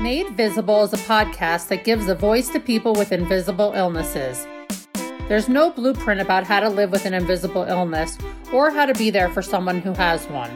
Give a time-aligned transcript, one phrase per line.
[0.00, 4.46] Made Visible is a podcast that gives a voice to people with invisible illnesses.
[5.28, 8.16] There's no blueprint about how to live with an invisible illness
[8.50, 10.50] or how to be there for someone who has one.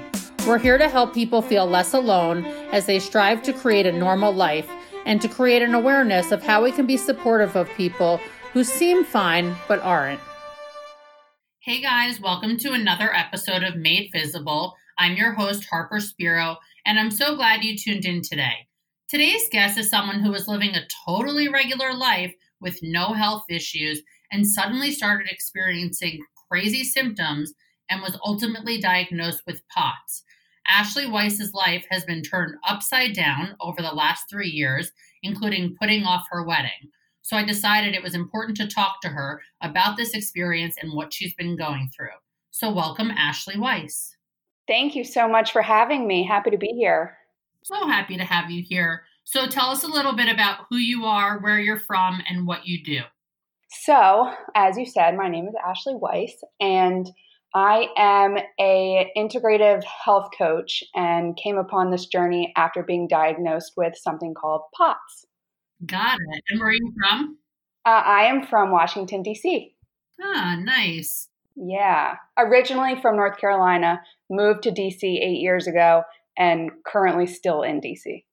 [0.47, 4.33] We're here to help people feel less alone as they strive to create a normal
[4.33, 4.67] life
[5.05, 8.23] and to create an awareness of how we can be supportive of people
[8.55, 10.21] who seem fine but aren't.
[11.59, 14.75] Hey guys, welcome to another episode of Made Visible.
[14.97, 18.69] I'm your host, Harper Spiro, and I'm so glad you tuned in today.
[19.15, 24.03] Today's guest is someone who was living a totally regular life with no health issues
[24.33, 26.19] and suddenly started experiencing
[26.51, 27.55] crazy symptoms
[27.89, 30.25] and was ultimately diagnosed with POTS.
[30.67, 34.91] Ashley Weiss's life has been turned upside down over the last three years,
[35.23, 36.91] including putting off her wedding.
[37.23, 41.15] So I decided it was important to talk to her about this experience and what
[41.15, 42.19] she's been going through.
[42.51, 44.17] So, welcome, Ashley Weiss.
[44.67, 46.27] Thank you so much for having me.
[46.27, 47.17] Happy to be here.
[47.65, 49.05] So happy to have you here.
[49.25, 52.67] So tell us a little bit about who you are, where you're from, and what
[52.67, 53.01] you do.
[53.71, 57.11] So, as you said, my name is Ashley Weiss, and
[57.55, 63.97] I am a integrative health coach and came upon this journey after being diagnosed with
[63.97, 65.25] something called POTS.
[65.87, 66.43] Got it.
[66.51, 67.39] And where are you from?
[67.87, 69.75] Uh, I am from Washington, D.C.
[70.21, 71.29] Ah, nice.
[71.57, 72.17] Yeah.
[72.37, 75.21] Originally from North Carolina, moved to D.C.
[75.23, 76.03] eight years ago,
[76.37, 78.25] and currently still in DC.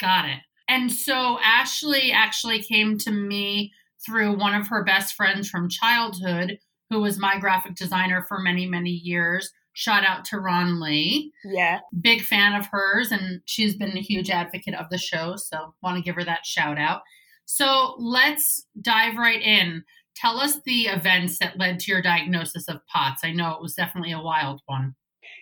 [0.00, 0.40] Got it.
[0.68, 3.72] And so Ashley actually came to me
[4.04, 6.58] through one of her best friends from childhood,
[6.90, 9.50] who was my graphic designer for many, many years.
[9.72, 11.32] Shout out to Ron Lee.
[11.44, 11.80] Yeah.
[12.00, 15.36] Big fan of hers, and she's been a huge advocate of the show.
[15.36, 17.02] So, want to give her that shout out.
[17.44, 19.84] So, let's dive right in.
[20.16, 23.20] Tell us the events that led to your diagnosis of POTS.
[23.22, 24.96] I know it was definitely a wild one.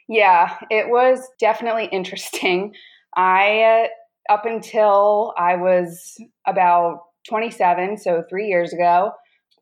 [0.08, 2.74] Yeah, it was definitely interesting.
[3.16, 3.88] I,
[4.30, 9.12] uh, up until I was about 27, so three years ago,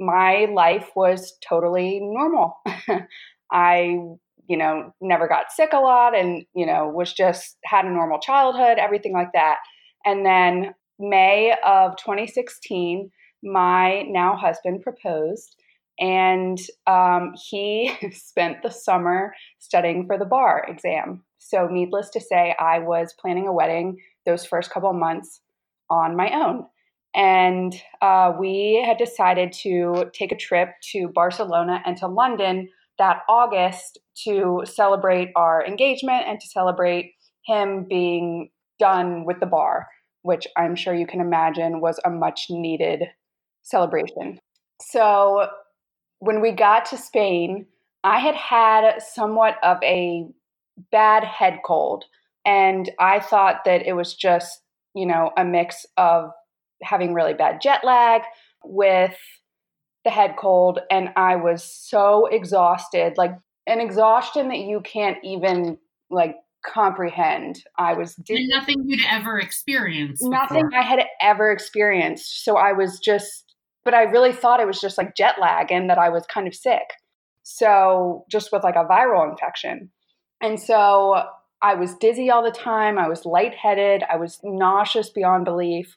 [0.00, 2.56] my life was totally normal.
[3.52, 3.98] I,
[4.46, 8.18] you know, never got sick a lot and, you know, was just had a normal
[8.18, 9.58] childhood, everything like that.
[10.04, 13.10] And then May of 2016,
[13.42, 15.56] my now husband proposed
[15.98, 21.22] and um, he spent the summer studying for the bar exam.
[21.38, 25.40] So, needless to say, I was planning a wedding those first couple months
[25.90, 26.64] on my own.
[27.14, 32.68] And uh, we had decided to take a trip to Barcelona and to London
[32.98, 37.12] that August to celebrate our engagement and to celebrate
[37.44, 39.88] him being done with the bar,
[40.22, 43.04] which I'm sure you can imagine was a much needed
[43.62, 44.38] celebration.
[44.80, 45.48] So
[46.18, 47.66] when we got to Spain,
[48.02, 50.26] I had had somewhat of a
[50.90, 52.04] bad head cold.
[52.44, 54.60] And I thought that it was just,
[54.94, 56.30] you know, a mix of
[56.82, 58.22] having really bad jet lag
[58.62, 59.16] with
[60.04, 60.80] the head cold.
[60.90, 63.32] And I was so exhausted, like
[63.66, 65.78] an exhaustion that you can't even
[66.10, 67.62] like comprehend.
[67.78, 70.22] I was did- nothing you'd ever experienced.
[70.24, 72.44] Nothing I had ever experienced.
[72.44, 73.43] So I was just
[73.84, 76.46] but I really thought it was just like jet lag and that I was kind
[76.46, 76.94] of sick.
[77.42, 79.90] So, just with like a viral infection.
[80.40, 81.22] And so
[81.62, 82.98] I was dizzy all the time.
[82.98, 84.02] I was lightheaded.
[84.10, 85.96] I was nauseous beyond belief.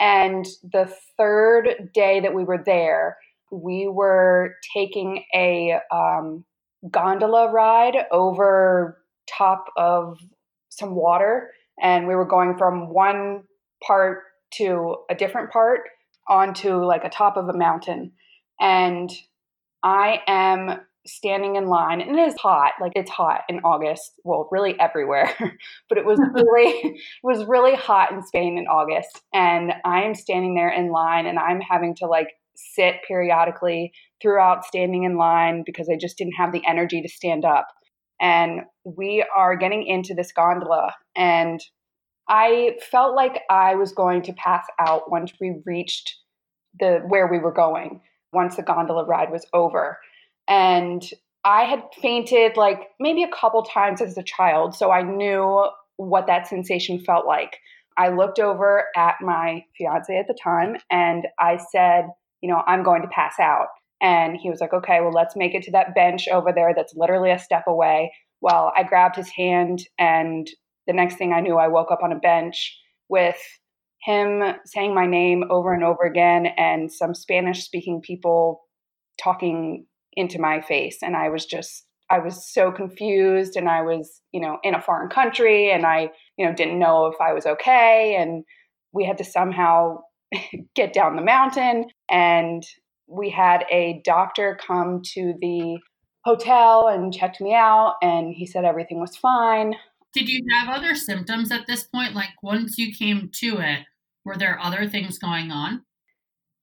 [0.00, 3.16] And the third day that we were there,
[3.50, 6.44] we were taking a um,
[6.90, 10.18] gondola ride over top of
[10.68, 11.50] some water.
[11.80, 13.42] And we were going from one
[13.84, 14.22] part
[14.54, 15.80] to a different part
[16.28, 18.12] onto like a top of a mountain
[18.60, 19.10] and
[19.82, 24.48] I am standing in line and it is hot like it's hot in august well
[24.52, 25.34] really everywhere
[25.88, 30.14] but it was really it was really hot in spain in august and i am
[30.14, 35.62] standing there in line and i'm having to like sit periodically throughout standing in line
[35.64, 37.68] because i just didn't have the energy to stand up
[38.20, 41.60] and we are getting into this gondola and
[42.28, 46.14] I felt like I was going to pass out once we reached
[46.78, 48.00] the where we were going
[48.32, 49.98] once the gondola ride was over.
[50.46, 51.02] And
[51.44, 56.26] I had fainted like maybe a couple times as a child, so I knew what
[56.26, 57.58] that sensation felt like.
[57.96, 62.06] I looked over at my fiance at the time and I said,
[62.40, 63.66] you know, I'm going to pass out.
[64.00, 66.94] And he was like, okay, well, let's make it to that bench over there that's
[66.94, 68.12] literally a step away.
[68.40, 70.48] Well, I grabbed his hand and
[70.88, 72.76] the next thing I knew, I woke up on a bench
[73.08, 73.38] with
[74.02, 78.62] him saying my name over and over again and some Spanish speaking people
[79.22, 80.98] talking into my face.
[81.02, 84.80] And I was just, I was so confused and I was, you know, in a
[84.80, 88.16] foreign country and I, you know, didn't know if I was okay.
[88.18, 88.44] And
[88.92, 89.98] we had to somehow
[90.74, 92.64] get down the mountain and
[93.06, 95.78] we had a doctor come to the
[96.24, 99.74] hotel and checked me out and he said everything was fine.
[100.14, 102.14] Did you have other symptoms at this point?
[102.14, 103.80] Like once you came to it,
[104.24, 105.82] were there other things going on?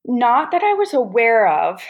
[0.06, 1.82] Not that I was aware of.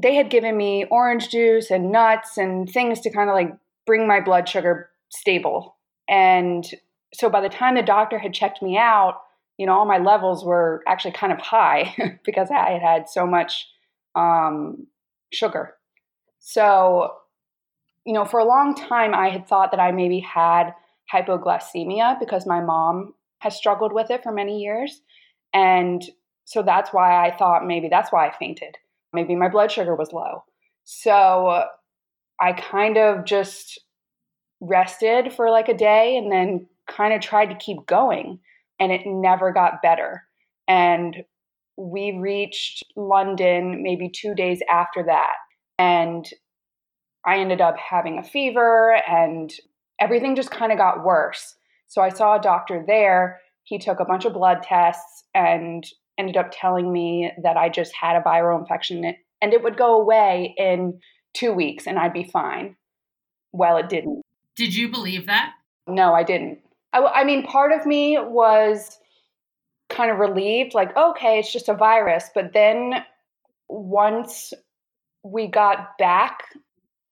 [0.00, 3.56] They had given me orange juice and nuts and things to kind of like
[3.86, 5.76] bring my blood sugar stable.
[6.08, 6.68] And
[7.12, 9.20] so by the time the doctor had checked me out,
[9.56, 11.94] you know, all my levels were actually kind of high
[12.24, 13.68] because I had had so much
[14.14, 14.86] um,
[15.32, 15.74] sugar.
[16.40, 17.14] So,
[18.04, 20.74] you know, for a long time, I had thought that I maybe had
[21.12, 25.00] hypoglycemia because my mom has struggled with it for many years.
[25.52, 26.02] And
[26.44, 28.76] so that's why I thought maybe that's why I fainted.
[29.12, 30.44] Maybe my blood sugar was low.
[30.84, 31.64] So
[32.40, 33.80] I kind of just
[34.60, 38.40] rested for like a day and then kind of tried to keep going
[38.80, 40.24] and it never got better.
[40.66, 41.24] And
[41.76, 45.34] we reached London maybe two days after that.
[45.78, 46.28] And
[47.26, 49.52] I ended up having a fever and
[50.00, 51.54] everything just kind of got worse.
[51.86, 53.40] So I saw a doctor there.
[53.64, 55.84] He took a bunch of blood tests and
[56.18, 60.00] ended up telling me that I just had a viral infection and it would go
[60.00, 61.00] away in
[61.34, 62.76] two weeks and I'd be fine.
[63.52, 64.22] Well, it didn't.
[64.56, 65.52] Did you believe that?
[65.86, 66.60] No, I didn't.
[66.92, 68.98] I, I mean, part of me was
[69.90, 72.30] kind of relieved, like, okay, it's just a virus.
[72.34, 73.04] But then
[73.68, 74.52] once
[75.22, 76.38] we got back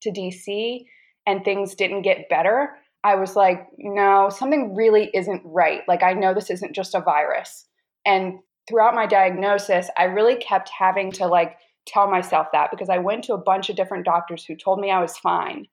[0.02, 0.84] to DC
[1.26, 2.70] and things didn't get better,
[3.04, 5.82] I was like, no, something really isn't right.
[5.88, 7.66] Like, I know this isn't just a virus.
[8.06, 8.38] And
[8.68, 13.24] throughout my diagnosis, I really kept having to like tell myself that because I went
[13.24, 15.66] to a bunch of different doctors who told me I was fine.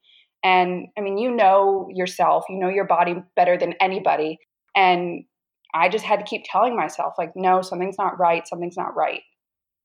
[0.44, 4.40] And I mean, you know yourself, you know your body better than anybody.
[4.76, 5.26] And
[5.74, 9.22] I just had to keep telling myself, like, no, something's not right, something's not right.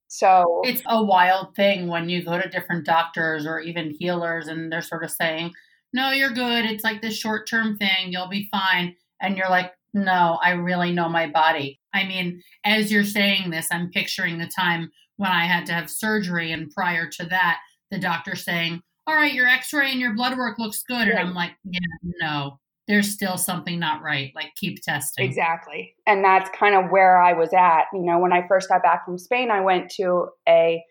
[0.09, 4.71] So it's a wild thing when you go to different doctors or even healers and
[4.71, 5.53] they're sort of saying,
[5.93, 6.65] no, you're good.
[6.65, 8.11] It's like this short term thing.
[8.13, 8.95] You'll be fine.
[9.21, 11.81] And you're like, no, I really know my body.
[11.93, 15.89] I mean, as you're saying this, I'm picturing the time when I had to have
[15.89, 16.53] surgery.
[16.53, 17.61] And prior to that,
[17.91, 21.09] the doctor saying, all right, your x ray and your blood work looks good.
[21.09, 21.81] And I'm like, yeah,
[22.21, 24.33] no, there's still something not right.
[24.35, 25.25] Like, keep testing.
[25.25, 25.95] Exactly.
[26.07, 27.85] And that's kind of where I was at.
[27.93, 30.83] You know, when I first got back from Spain, I went to a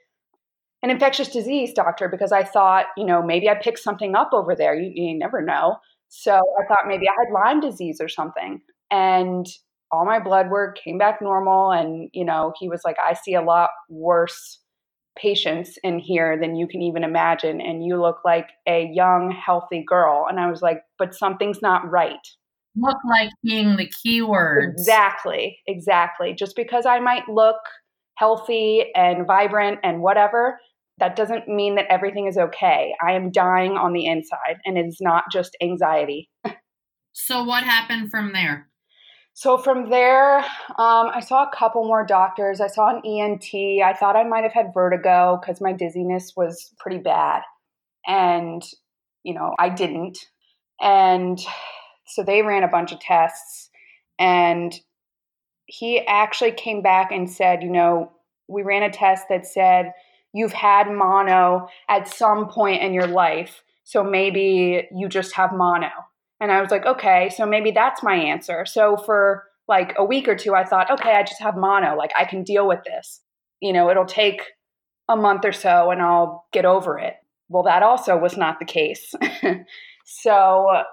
[0.82, 4.54] an infectious disease doctor because I thought, you know, maybe I picked something up over
[4.54, 4.76] there.
[4.76, 5.78] You, you never know.
[6.10, 8.60] So I thought maybe I had Lyme disease or something.
[8.92, 9.48] And
[9.92, 11.72] all my blood work came back normal.
[11.72, 14.60] And, you know, he was like, I see a lot worse
[15.16, 19.84] patients in here than you can even imagine and you look like a young healthy
[19.88, 20.26] girl.
[20.30, 22.26] And i was like but something's not right.
[22.76, 26.34] Look like being the key word exactly exactly.
[26.34, 27.58] Just because i might look
[28.16, 30.60] healthy and vibrant and whatever
[31.00, 32.94] that doesn't mean that everything is okay.
[33.02, 36.30] I am dying on the inside and it is not just anxiety.
[37.16, 38.70] So what happened from there
[39.34, 42.62] so from there, um, I saw a couple more doctors.
[42.62, 43.82] I saw an ENT.
[43.84, 47.42] I thought I might have had vertigo because my dizziness was pretty bad.
[48.06, 48.62] And,
[49.24, 50.20] you know, I didn't.
[50.80, 51.40] And
[52.06, 53.70] so they ran a bunch of tests.
[54.20, 54.80] And
[55.66, 58.12] he actually came back and said, you know,
[58.48, 59.94] we ran a test that said
[60.34, 63.64] you've had mono at some point in your life.
[63.84, 65.90] So maybe you just have mono.
[66.44, 68.66] And I was like, okay, so maybe that's my answer.
[68.66, 71.96] So for like a week or two, I thought, okay, I just have mono.
[71.96, 73.22] Like I can deal with this.
[73.62, 74.42] You know, it'll take
[75.08, 77.14] a month or so and I'll get over it.
[77.48, 79.14] Well, that also was not the case.
[80.06, 80.84] so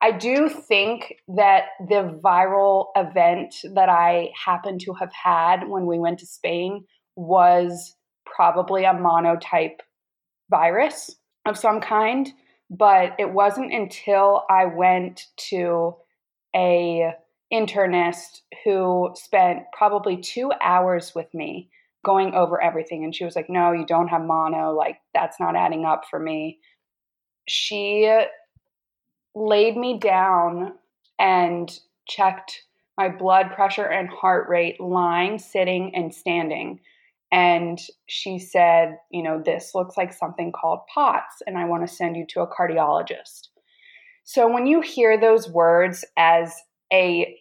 [0.00, 5.98] I do think that the viral event that I happened to have had when we
[5.98, 9.82] went to Spain was probably a monotype
[10.50, 11.14] virus
[11.44, 12.32] of some kind.
[12.72, 15.94] But it wasn't until I went to
[16.56, 17.12] a
[17.52, 21.68] internist who spent probably two hours with me
[22.04, 23.04] going over everything.
[23.04, 24.72] And she was like, No, you don't have mono.
[24.72, 26.60] Like, that's not adding up for me.
[27.46, 28.10] She
[29.34, 30.72] laid me down
[31.18, 31.70] and
[32.08, 32.62] checked
[32.96, 36.80] my blood pressure and heart rate lying, sitting, and standing.
[37.32, 41.92] And she said, You know, this looks like something called POTS, and I want to
[41.92, 43.48] send you to a cardiologist.
[44.24, 46.54] So when you hear those words as
[46.92, 47.36] a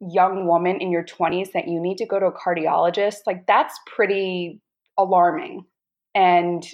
[0.00, 3.78] young woman in your 20s that you need to go to a cardiologist, like that's
[3.86, 4.60] pretty
[4.96, 5.64] alarming.
[6.14, 6.64] And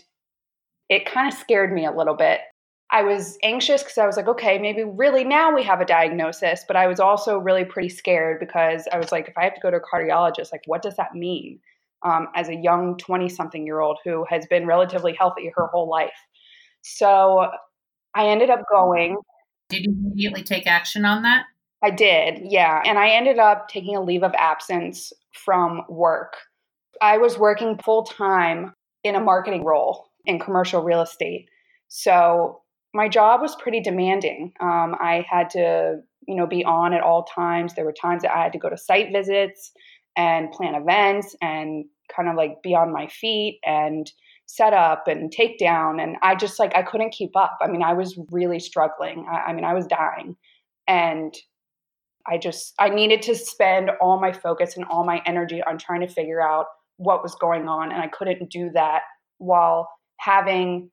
[0.91, 2.41] it kind of scared me a little bit.
[2.91, 6.65] I was anxious because I was like, okay, maybe really now we have a diagnosis.
[6.67, 9.61] But I was also really pretty scared because I was like, if I have to
[9.61, 11.61] go to a cardiologist, like, what does that mean?
[12.05, 15.89] Um, as a young 20 something year old who has been relatively healthy her whole
[15.89, 16.13] life.
[16.83, 17.49] So
[18.15, 19.17] I ended up going.
[19.71, 21.47] Did you immediately take action on that?
[21.83, 22.83] I did, yeah.
[22.85, 26.35] And I ended up taking a leave of absence from work.
[27.03, 31.49] I was working full time in a marketing role in commercial real estate.
[31.89, 32.63] So
[32.95, 34.53] my job was pretty demanding.
[34.61, 37.75] Um, I had to, you know, be on at all times.
[37.75, 39.73] There were times that I had to go to site visits
[40.17, 41.85] and plan events and
[42.15, 44.11] kind of like be on my feet and
[44.47, 46.01] set up and take down.
[46.01, 47.59] And I just like I couldn't keep up.
[47.63, 49.27] I mean, I was really struggling.
[49.31, 50.37] I, I mean, I was dying,
[50.87, 51.35] and
[52.27, 56.01] I just I needed to spend all my focus and all my energy on trying
[56.01, 59.03] to figure out what was going on, and I couldn't do that
[59.39, 60.91] while having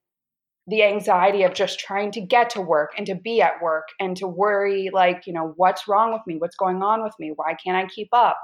[0.67, 4.15] the anxiety of just trying to get to work and to be at work and
[4.15, 7.55] to worry like you know what's wrong with me what's going on with me why
[7.63, 8.39] can't i keep up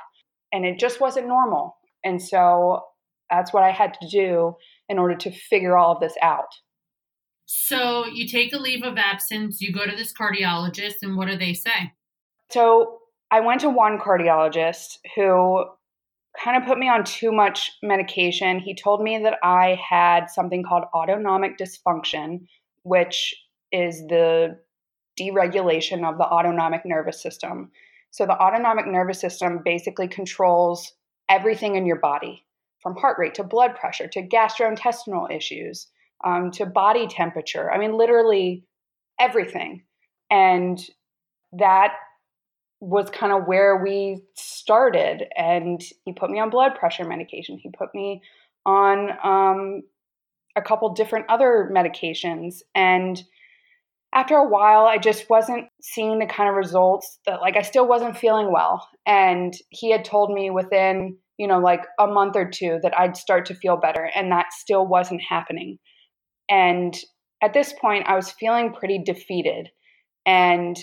[0.51, 2.81] and it just wasn't normal and so
[3.29, 4.55] that's what i had to do
[4.89, 6.49] in order to figure all of this out
[7.45, 11.37] so you take a leave of absence you go to this cardiologist and what do
[11.37, 11.91] they say
[12.49, 12.99] so
[13.31, 15.63] i went to one cardiologist who
[16.43, 18.59] kind of put me on too much medication.
[18.59, 22.45] He told me that I had something called autonomic dysfunction,
[22.83, 23.33] which
[23.71, 24.57] is the
[25.19, 27.71] deregulation of the autonomic nervous system.
[28.11, 30.93] So, the autonomic nervous system basically controls
[31.29, 32.45] everything in your body
[32.81, 35.87] from heart rate to blood pressure to gastrointestinal issues
[36.25, 37.71] um, to body temperature.
[37.71, 38.63] I mean, literally
[39.19, 39.83] everything.
[40.29, 40.79] And
[41.53, 41.93] that
[42.79, 45.25] was kind of where we started.
[45.35, 47.57] And he put me on blood pressure medication.
[47.57, 48.21] He put me
[48.65, 49.81] on um,
[50.55, 52.61] a couple different other medications.
[52.75, 53.21] And
[54.17, 57.87] after a while, I just wasn't seeing the kind of results that, like, I still
[57.87, 58.89] wasn't feeling well.
[59.05, 63.15] And he had told me within, you know, like a month or two that I'd
[63.15, 64.09] start to feel better.
[64.15, 65.77] And that still wasn't happening.
[66.49, 66.97] And
[67.43, 69.69] at this point, I was feeling pretty defeated.
[70.25, 70.75] And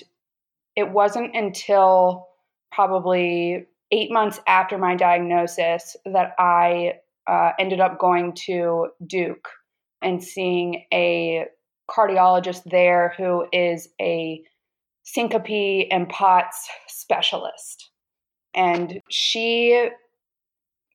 [0.76, 2.28] it wasn't until
[2.70, 9.48] probably eight months after my diagnosis that I uh, ended up going to Duke
[10.02, 11.46] and seeing a
[11.90, 14.42] cardiologist there who is a
[15.02, 17.90] syncope and POTS specialist.
[18.54, 19.88] And she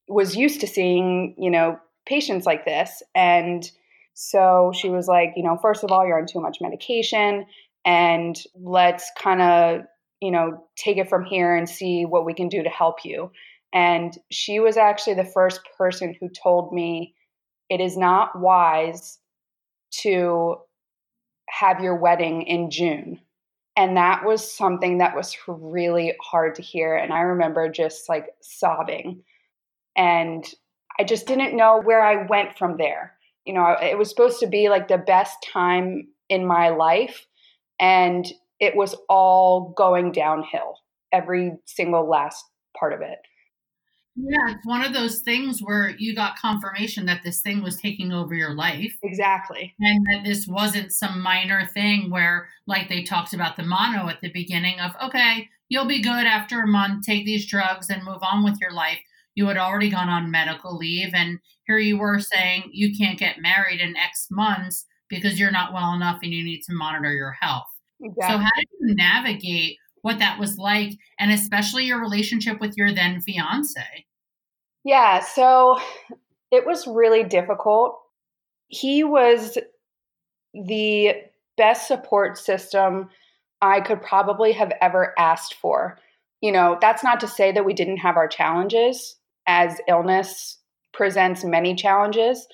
[0.08, 1.78] was used to seeing, you know,
[2.08, 3.04] patients like this.
[3.14, 3.70] And
[4.14, 7.46] so she was like, you know, first of all, you're on too much medication
[7.86, 9.82] and let's kind of
[10.22, 13.32] you know take it from here and see what we can do to help you
[13.74, 17.14] and she was actually the first person who told me
[17.70, 19.20] it is not wise
[19.92, 20.56] to
[21.60, 23.20] have your wedding in June.
[23.76, 26.96] And that was something that was really hard to hear.
[26.96, 29.24] And I remember just like sobbing.
[29.96, 30.46] And
[31.00, 33.14] I just didn't know where I went from there.
[33.46, 37.26] You know, it was supposed to be like the best time in my life
[37.80, 38.26] and
[38.60, 40.76] it was all going downhill
[41.12, 42.44] every single last
[42.78, 43.18] part of it
[44.16, 48.12] yeah it's one of those things where you got confirmation that this thing was taking
[48.12, 53.34] over your life exactly and that this wasn't some minor thing where like they talked
[53.34, 57.26] about the mono at the beginning of okay you'll be good after a month take
[57.26, 59.00] these drugs and move on with your life
[59.36, 63.42] you had already gone on medical leave and here you were saying you can't get
[63.42, 67.36] married in x months because you're not well enough and you need to monitor your
[67.42, 67.68] health.
[68.02, 68.34] Exactly.
[68.34, 72.94] So, how did you navigate what that was like, and especially your relationship with your
[72.94, 74.06] then fiance?
[74.84, 75.80] Yeah, so
[76.52, 78.00] it was really difficult.
[78.68, 79.58] He was
[80.54, 81.14] the
[81.58, 83.10] best support system
[83.62, 85.98] I could probably have ever asked for.
[86.42, 90.58] You know, that's not to say that we didn't have our challenges, as illness
[90.94, 92.48] presents many challenges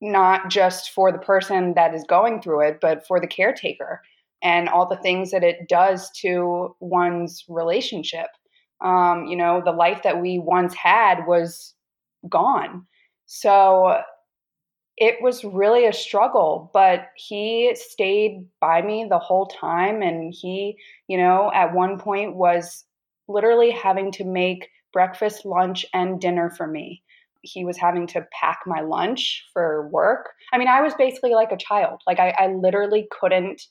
[0.00, 4.02] not just for the person that is going through it, but for the caretaker
[4.42, 8.28] and all the things that it does to one's relationship.
[8.84, 11.74] Um, you know, the life that we once had was
[12.28, 12.86] gone.
[13.26, 14.00] So
[14.98, 20.02] it was really a struggle, but he stayed by me the whole time.
[20.02, 20.76] And he,
[21.08, 22.84] you know, at one point was
[23.28, 27.02] literally having to make breakfast, lunch, and dinner for me
[27.46, 30.30] he was having to pack my lunch for work.
[30.52, 32.00] I mean, I was basically like a child.
[32.06, 33.62] Like, I, I literally couldn't,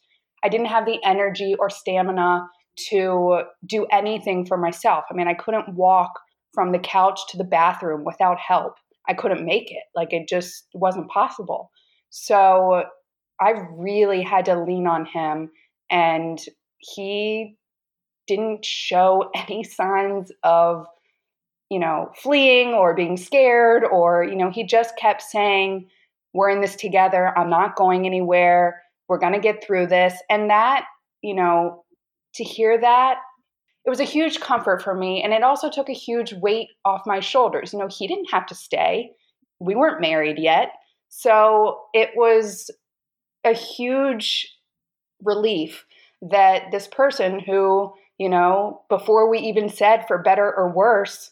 [0.46, 2.48] I didn't have the energy or stamina
[2.90, 5.06] to do anything for myself.
[5.10, 6.12] I mean, I couldn't walk
[6.54, 8.76] from the couch to the bathroom without help.
[9.10, 9.84] I couldn't make it.
[9.96, 11.72] Like, it just wasn't possible.
[12.12, 12.84] So,
[13.42, 15.50] I really had to lean on him,
[15.90, 16.40] and
[16.78, 17.58] he
[18.28, 20.86] didn't show any signs of,
[21.72, 25.90] you know, fleeing or being scared, or, you know, he just kept saying,
[26.36, 27.36] We're in this together.
[27.36, 28.84] I'm not going anywhere.
[29.08, 30.14] We're going to get through this.
[30.30, 30.86] And that,
[31.22, 31.84] you know,
[32.36, 33.18] to hear that,
[33.86, 35.22] it was a huge comfort for me.
[35.22, 37.72] And it also took a huge weight off my shoulders.
[37.72, 39.12] You know, he didn't have to stay,
[39.60, 40.70] we weren't married yet.
[41.10, 42.70] So it was
[43.46, 44.52] a huge
[45.24, 45.86] relief
[46.22, 51.32] that this person who, you know, before we even said for better or worse,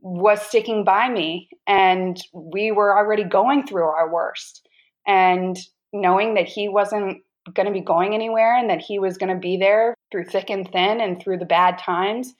[0.00, 4.66] was sticking by me and we were already going through our worst.
[5.06, 5.58] And
[5.92, 7.22] knowing that he wasn't
[7.54, 10.50] going to be going anywhere and that he was going to be there through thick
[10.50, 12.34] and thin and through the bad times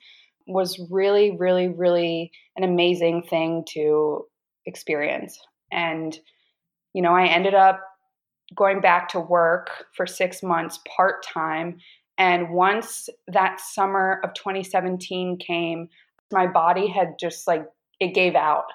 [0.47, 4.25] was really, really, really an amazing thing to
[4.65, 5.39] experience.
[5.71, 6.17] And,
[6.93, 7.81] you know, I ended up
[8.55, 11.77] going back to work for six months part time.
[12.17, 15.87] And once that summer of 2017 came,
[16.31, 17.65] my body had just like,
[17.99, 18.65] it gave out.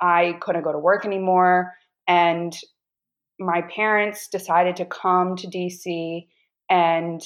[0.00, 1.74] I couldn't go to work anymore.
[2.08, 2.56] And
[3.40, 6.26] my parents decided to come to DC.
[6.68, 7.22] And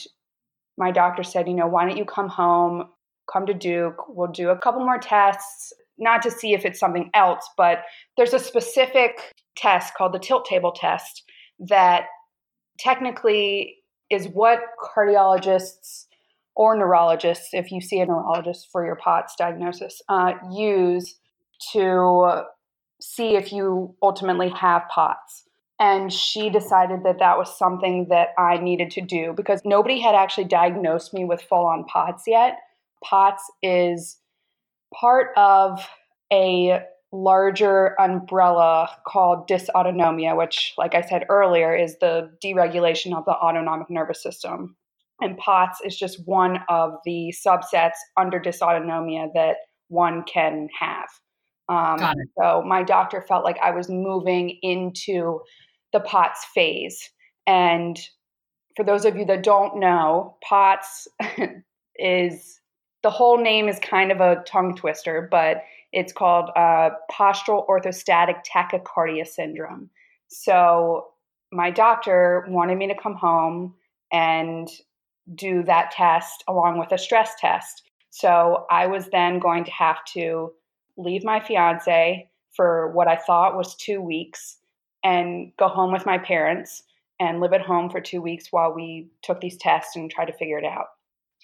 [0.79, 2.89] my doctor said, you know, why don't you come home,
[3.31, 4.09] come to Duke?
[4.09, 7.83] We'll do a couple more tests, not to see if it's something else, but
[8.17, 11.25] there's a specific test called the tilt table test
[11.59, 12.07] that
[12.79, 13.77] technically
[14.11, 16.07] is what cardiologists
[16.57, 21.19] or neurologists, if you see a neurologist for your POTS diagnosis, uh, use
[21.73, 22.45] to
[23.01, 25.45] see if you ultimately have POTS.
[25.81, 30.15] And she decided that that was something that I needed to do because nobody had
[30.15, 32.59] actually diagnosed me with full on POTS yet.
[33.03, 34.19] POTS is
[34.95, 35.81] part of
[36.33, 36.81] a
[37.13, 43.91] larger umbrella called dysautonomia, which, like I said earlier, is the deregulation of the autonomic
[43.91, 44.77] nervous system.
[45.21, 49.57] And POTS is just one of the subsets under dysautonomia that
[49.89, 51.09] one can have.
[51.69, 55.41] Um, so my doctor felt like I was moving into
[55.95, 57.11] the POTS phase.
[57.47, 57.99] And
[58.77, 61.09] for those of you that don't know, POTS
[61.97, 62.61] is
[63.03, 68.43] the whole name is kind of a tongue twister, but it's called uh, postural orthostatic
[68.45, 69.89] tachycardia syndrome.
[70.29, 71.07] So
[71.53, 73.75] my doctor wanted me to come home
[74.13, 74.69] and
[75.35, 77.83] do that test along with a stress test.
[78.11, 80.53] So I was then going to have to
[80.97, 84.57] leave my fiance for what I thought was two weeks
[85.05, 86.83] and go home with my parents
[87.21, 90.33] and live at home for two weeks while we took these tests and tried to
[90.33, 90.87] figure it out.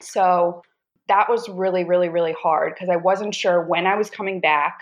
[0.03, 0.63] So
[1.09, 4.81] that was really, really, really hard because I wasn't sure when I was coming back.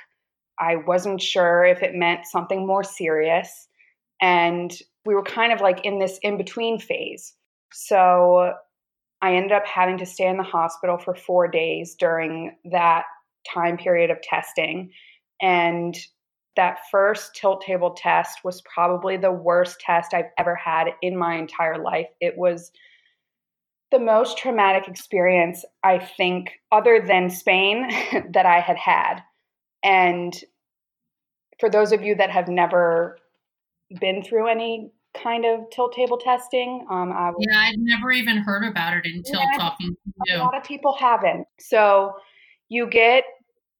[0.58, 3.68] I wasn't sure if it meant something more serious.
[4.20, 4.72] And
[5.04, 7.34] we were kind of like in this in between phase.
[7.72, 8.54] So
[9.22, 13.04] I ended up having to stay in the hospital for four days during that
[13.52, 14.90] time period of testing.
[15.40, 15.96] And
[16.58, 21.36] that first tilt table test was probably the worst test I've ever had in my
[21.36, 22.08] entire life.
[22.20, 22.72] It was
[23.92, 27.88] the most traumatic experience, I think, other than Spain,
[28.32, 29.20] that I had had.
[29.84, 30.34] And
[31.60, 33.18] for those of you that have never
[34.00, 38.38] been through any kind of tilt table testing, um, I was, yeah, I'd never even
[38.38, 40.36] heard about it until yeah, talking to you.
[40.36, 41.46] A lot of people haven't.
[41.60, 42.16] So
[42.68, 43.22] you get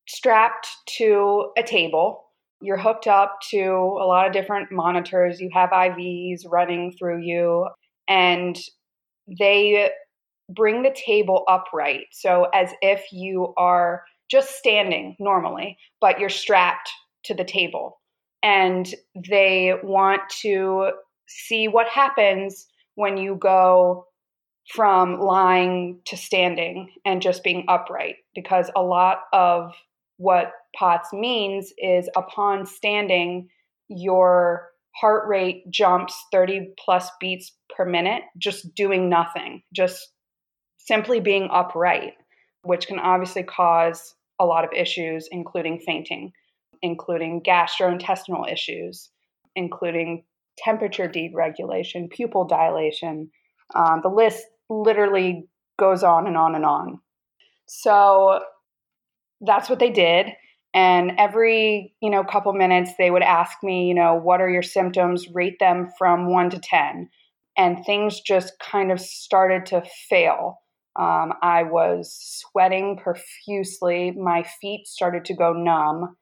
[0.07, 2.28] strapped to a table.
[2.61, 5.39] You're hooked up to a lot of different monitors.
[5.39, 7.67] You have IVs running through you,
[8.07, 8.57] and
[9.39, 9.91] they
[10.49, 12.05] bring the table upright.
[12.11, 16.89] So, as if you are just standing normally, but you're strapped
[17.25, 17.99] to the table.
[18.43, 18.93] And
[19.29, 20.91] they want to
[21.27, 24.05] see what happens when you go
[24.73, 28.15] from lying to standing and just being upright.
[28.35, 29.73] Because a lot of
[30.17, 33.49] what POTS means is upon standing,
[33.87, 40.09] your heart rate jumps 30 plus beats per minute, just doing nothing, just
[40.77, 42.13] simply being upright,
[42.63, 46.31] which can obviously cause a lot of issues, including fainting,
[46.81, 49.09] including gastrointestinal issues,
[49.55, 50.23] including
[50.57, 53.29] temperature deregulation, pupil dilation.
[53.75, 56.99] Um, the list literally goes on and on and on.
[57.65, 58.41] So
[59.41, 60.27] that's what they did
[60.73, 64.63] and every you know couple minutes they would ask me you know what are your
[64.63, 65.27] symptoms?
[65.33, 67.09] Rate them from 1 to 10
[67.57, 70.61] and things just kind of started to fail.
[70.95, 74.11] Um, i was sweating profusely.
[74.11, 76.15] My feet started to go numb.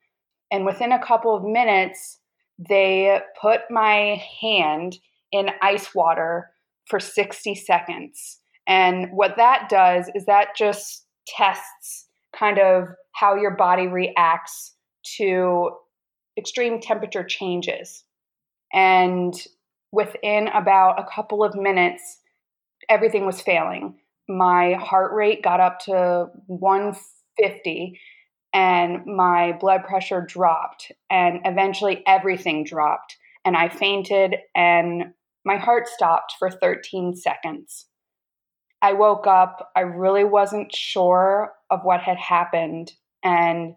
[0.52, 2.20] And within a couple of minutes
[2.58, 4.98] they put my hand
[5.32, 6.50] in ice water
[6.88, 8.40] for 60 seconds.
[8.68, 12.07] And what that does is that just tests
[12.38, 14.76] kind of how your body reacts
[15.18, 15.72] to
[16.38, 18.04] extreme temperature changes.
[18.74, 19.34] And
[19.92, 22.20] within about a couple of minutes,
[22.90, 23.96] everything was failing.
[24.30, 28.00] My heart rate got up to 150
[28.54, 35.14] and my blood pressure dropped and eventually everything dropped and I fainted and
[35.46, 37.86] my heart stopped for 13 seconds.
[38.82, 43.76] I woke up, I really wasn't sure of what had happened and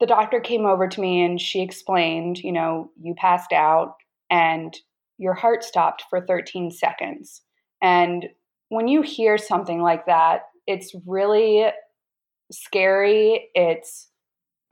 [0.00, 3.96] the doctor came over to me and she explained, you know, you passed out
[4.30, 4.74] and
[5.18, 7.42] your heart stopped for 13 seconds.
[7.82, 8.26] And
[8.70, 11.66] when you hear something like that, it's really
[12.50, 13.50] scary.
[13.54, 14.08] It's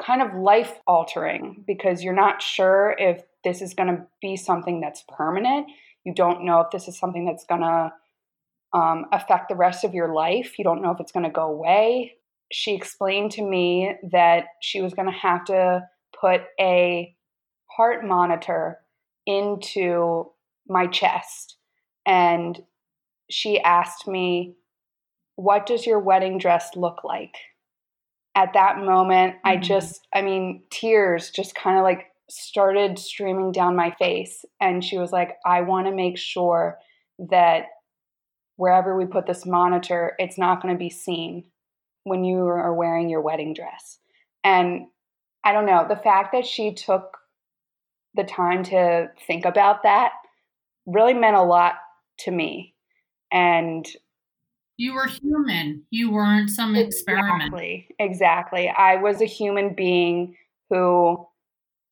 [0.01, 4.81] kind of life altering because you're not sure if this is going to be something
[4.81, 5.67] that's permanent.
[6.05, 7.93] You don't know if this is something that's going to
[8.73, 10.59] um, affect the rest of your life.
[10.59, 12.15] You don't know if it's going to go away.
[12.53, 15.83] She explained to me that she was going to have to
[16.19, 17.15] put a
[17.67, 18.79] heart monitor
[19.27, 20.31] into
[20.69, 21.57] my chest.
[22.07, 22.59] And
[23.31, 24.57] she asked me,
[25.37, 27.35] What does your wedding dress look like?
[28.35, 29.49] At that moment, mm-hmm.
[29.49, 34.45] I just, I mean, tears just kind of like started streaming down my face.
[34.61, 36.79] And she was like, I want to make sure
[37.31, 37.67] that
[38.59, 41.45] wherever we put this monitor, it's not going to be seen
[42.03, 44.01] when you are wearing your wedding dress.
[44.43, 44.89] And
[45.45, 47.17] I don't know, the fact that she took
[48.15, 50.11] the time to think about that
[50.87, 51.75] really meant a lot
[52.21, 52.75] to me.
[53.33, 53.87] And
[54.77, 55.85] you were human.
[55.91, 57.45] You weren't some experiment.
[57.45, 57.89] Exactly.
[58.01, 58.69] Exactly.
[58.69, 60.35] I was a human being
[60.69, 61.29] who,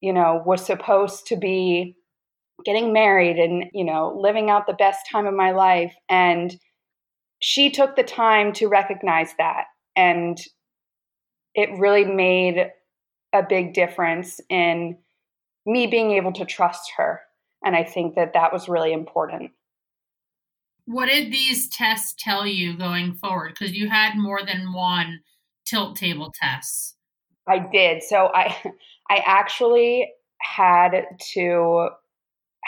[0.00, 1.96] you know, was supposed to be
[2.64, 5.94] getting married and, you know, living out the best time of my life.
[6.08, 6.54] And
[7.40, 9.64] she took the time to recognize that.
[9.94, 10.38] And
[11.54, 12.70] it really made
[13.32, 14.98] a big difference in
[15.66, 17.20] me being able to trust her
[17.66, 19.50] and I think that that was really important.
[20.84, 23.54] What did these tests tell you going forward?
[23.58, 25.20] Because you had more than one
[25.66, 26.94] tilt table tests.
[27.48, 28.04] I did.
[28.04, 28.56] So I
[29.10, 30.08] I actually
[30.40, 31.88] had to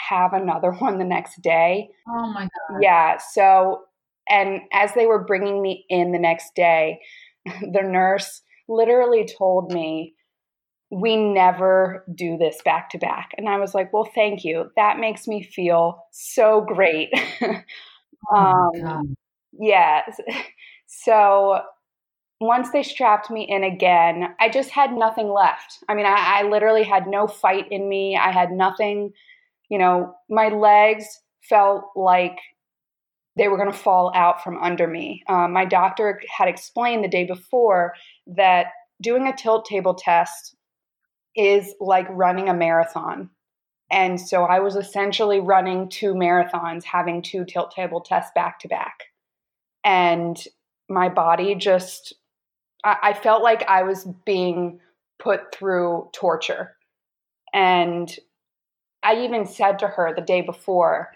[0.09, 1.89] have another one the next day.
[2.07, 2.79] Oh my god.
[2.81, 3.81] Yeah, so
[4.29, 6.99] and as they were bringing me in the next day,
[7.45, 10.13] the nurse literally told me
[10.91, 13.31] we never do this back to back.
[13.37, 14.71] And I was like, well, thank you.
[14.75, 17.09] That makes me feel so great.
[18.31, 19.15] oh um,
[19.53, 20.01] yeah.
[20.91, 21.59] So
[22.39, 25.83] once they strapped me in again, I just had nothing left.
[25.87, 28.17] I mean, I, I literally had no fight in me.
[28.17, 29.11] I had nothing,
[29.69, 31.05] you know, my legs
[31.47, 32.37] felt like
[33.37, 35.23] they were going to fall out from under me.
[35.29, 37.93] Um, my doctor had explained the day before
[38.27, 38.67] that
[39.01, 40.55] doing a tilt table test
[41.35, 43.29] is like running a marathon.
[43.91, 48.67] And so I was essentially running two marathons, having two tilt table tests back to
[48.67, 49.05] back.
[49.83, 50.37] And
[50.89, 52.13] my body just,
[52.83, 54.79] I, I felt like I was being
[55.17, 56.75] put through torture.
[57.53, 58.13] And
[59.03, 61.09] I even said to her the day before,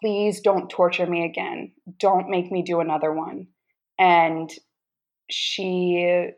[0.00, 1.72] please don't torture me again.
[1.98, 3.48] Don't make me do another one.
[3.98, 4.50] And
[5.30, 6.30] she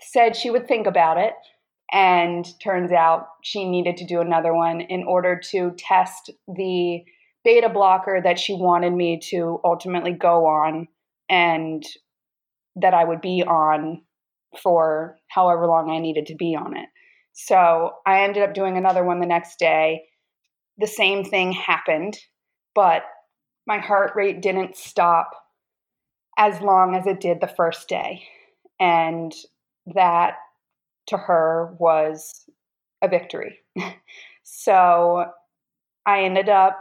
[0.00, 1.34] said she would think about it.
[1.92, 7.02] And turns out she needed to do another one in order to test the
[7.44, 10.86] beta blocker that she wanted me to ultimately go on
[11.28, 11.84] and
[12.76, 14.02] that I would be on
[14.62, 16.88] for however long I needed to be on it.
[17.32, 20.04] So I ended up doing another one the next day.
[20.78, 22.18] The same thing happened,
[22.74, 23.02] but
[23.66, 25.30] my heart rate didn't stop
[26.38, 28.22] as long as it did the first day.
[28.78, 29.34] And
[29.94, 30.36] that
[31.08, 32.48] to her was
[33.02, 33.58] a victory.
[34.42, 35.26] so
[36.06, 36.78] I ended up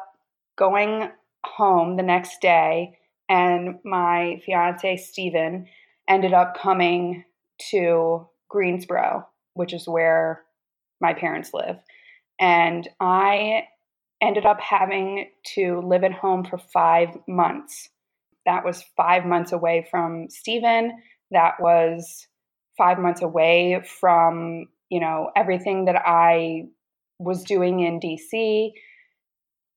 [0.58, 1.10] going
[1.46, 5.68] home the next day, and my fiance, Steven,
[6.08, 7.24] ended up coming
[7.72, 9.28] to Greensboro,
[9.60, 10.42] which is where
[11.02, 11.76] my parents live.
[12.40, 13.64] And I
[14.22, 17.90] ended up having to live at home for five months.
[18.46, 20.94] That was five months away from Steven.
[21.32, 22.26] That was
[22.78, 26.64] five months away from you know everything that i
[27.20, 28.72] was doing in dc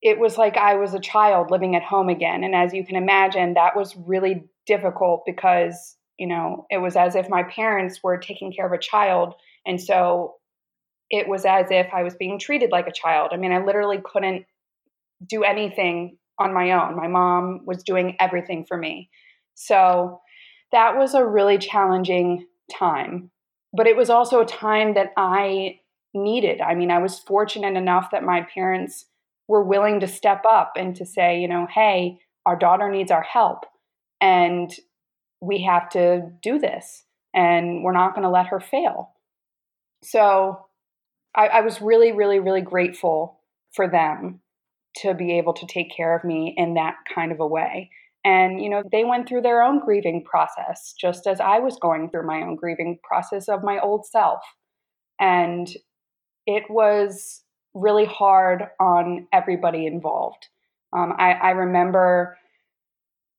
[0.01, 2.95] it was like i was a child living at home again and as you can
[2.95, 8.17] imagine that was really difficult because you know it was as if my parents were
[8.17, 9.35] taking care of a child
[9.67, 10.35] and so
[11.11, 14.01] it was as if i was being treated like a child i mean i literally
[14.05, 14.45] couldn't
[15.27, 16.97] do anything on my own.
[16.97, 19.11] My mom was doing everything for me.
[19.55, 20.21] So
[20.73, 23.31] that was a really challenging time.
[23.75, 25.81] But it was also a time that I
[26.15, 26.61] needed.
[26.61, 29.07] I mean, I was fortunate enough that my parents
[29.49, 33.23] were willing to step up and to say, you know, hey, our daughter needs our
[33.23, 33.65] help
[34.21, 34.71] and
[35.41, 39.11] we have to do this and we're not going to let her fail.
[40.03, 40.67] So
[41.35, 43.41] I, I, was really, really, really grateful
[43.73, 44.41] for them
[44.99, 47.91] to be able to take care of me in that kind of a way.
[48.25, 52.11] And, you know, they went through their own grieving process, just as I was going
[52.11, 54.43] through my own grieving process of my old self.
[55.19, 55.69] And
[56.47, 57.43] it was
[57.75, 60.49] really hard on everybody involved.
[60.93, 62.37] Um, I, I remember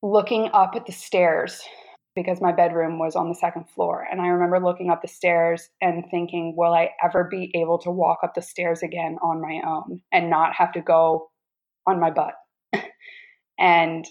[0.02, 1.62] looking up at the stairs
[2.16, 4.06] because my bedroom was on the second floor.
[4.10, 7.92] And I remember looking up the stairs and thinking, will I ever be able to
[7.92, 11.32] walk up the stairs again on my own and not have to go
[11.88, 12.36] on my butt?
[13.60, 14.06] and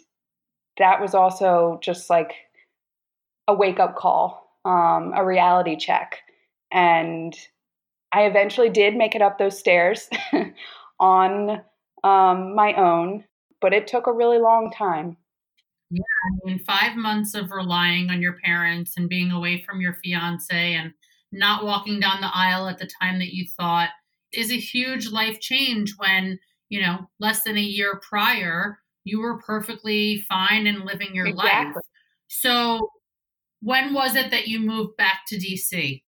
[0.78, 2.32] that was also just like
[3.46, 6.18] a wake up call, um, a reality check.
[6.72, 7.36] And
[8.12, 10.08] I eventually did make it up those stairs
[11.00, 11.62] on
[12.04, 13.24] um, my own,
[13.60, 15.16] but it took a really long time.
[15.92, 19.92] Yeah, I mean, five months of relying on your parents and being away from your
[20.02, 20.94] fiance and
[21.32, 23.90] not walking down the aisle at the time that you thought
[24.32, 26.38] is a huge life change when,
[26.70, 31.74] you know, less than a year prior, you were perfectly fine and living your exactly.
[31.74, 31.84] life.
[32.28, 32.88] So,
[33.60, 36.02] when was it that you moved back to DC?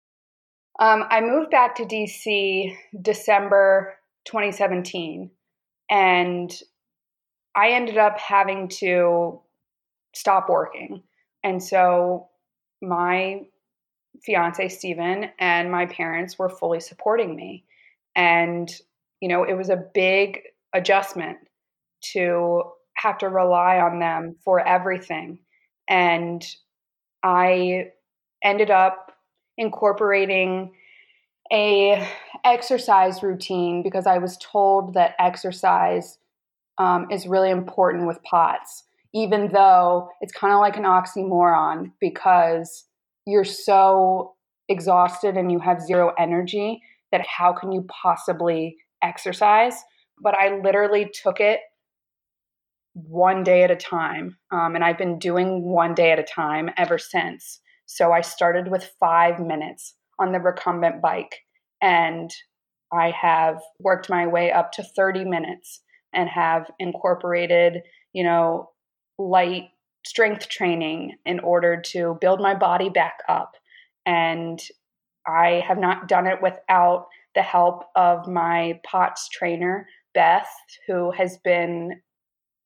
[0.79, 5.29] Um, I moved back to DC December 2017,
[5.89, 6.51] and
[7.53, 9.41] I ended up having to
[10.13, 11.03] stop working.
[11.43, 12.29] And so
[12.81, 13.41] my
[14.23, 17.65] fiance, Steven, and my parents were fully supporting me.
[18.15, 18.69] And,
[19.19, 20.39] you know, it was a big
[20.73, 21.37] adjustment
[22.13, 22.63] to
[22.95, 25.39] have to rely on them for everything.
[25.87, 26.45] And
[27.23, 27.87] I
[28.43, 29.11] ended up
[29.57, 30.73] incorporating
[31.51, 32.07] a
[32.43, 36.17] exercise routine because I was told that exercise
[36.77, 42.85] um, is really important with POTS, even though it's kind of like an oxymoron because
[43.25, 44.33] you're so
[44.69, 49.75] exhausted and you have zero energy that how can you possibly exercise?
[50.21, 51.59] But I literally took it
[52.93, 54.37] one day at a time.
[54.51, 57.59] Um, and I've been doing one day at a time ever since.
[57.85, 61.35] So I started with five minutes on the recumbent bike,
[61.81, 62.31] and
[62.91, 65.81] I have worked my way up to 30 minutes
[66.13, 67.81] and have incorporated,
[68.13, 68.69] you know,
[69.17, 69.69] light
[70.05, 73.55] strength training in order to build my body back up.
[74.05, 74.61] And
[75.25, 80.49] I have not done it without the help of my POTS trainer, Beth,
[80.87, 82.01] who has been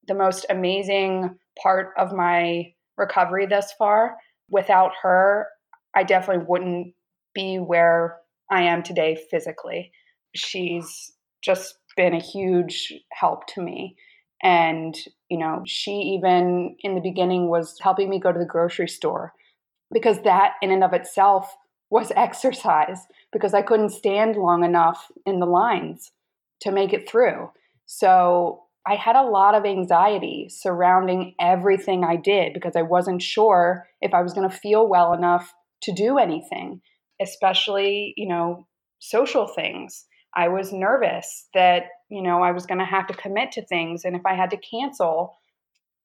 [0.07, 4.17] the most amazing part of my recovery thus far
[4.49, 5.47] without her,
[5.95, 6.93] I definitely wouldn't
[7.33, 8.17] be where
[8.51, 9.91] I am today physically.
[10.35, 11.11] She's
[11.43, 13.95] just been a huge help to me.
[14.43, 14.95] And,
[15.29, 19.33] you know, she even in the beginning was helping me go to the grocery store
[19.91, 21.55] because that in and of itself
[21.89, 22.99] was exercise
[23.31, 26.11] because I couldn't stand long enough in the lines
[26.61, 27.51] to make it through.
[27.85, 33.85] So I had a lot of anxiety surrounding everything I did because I wasn't sure
[34.01, 36.81] if I was going to feel well enough to do anything,
[37.21, 38.65] especially, you know,
[38.99, 40.05] social things.
[40.35, 44.05] I was nervous that, you know, I was going to have to commit to things.
[44.05, 45.37] And if I had to cancel,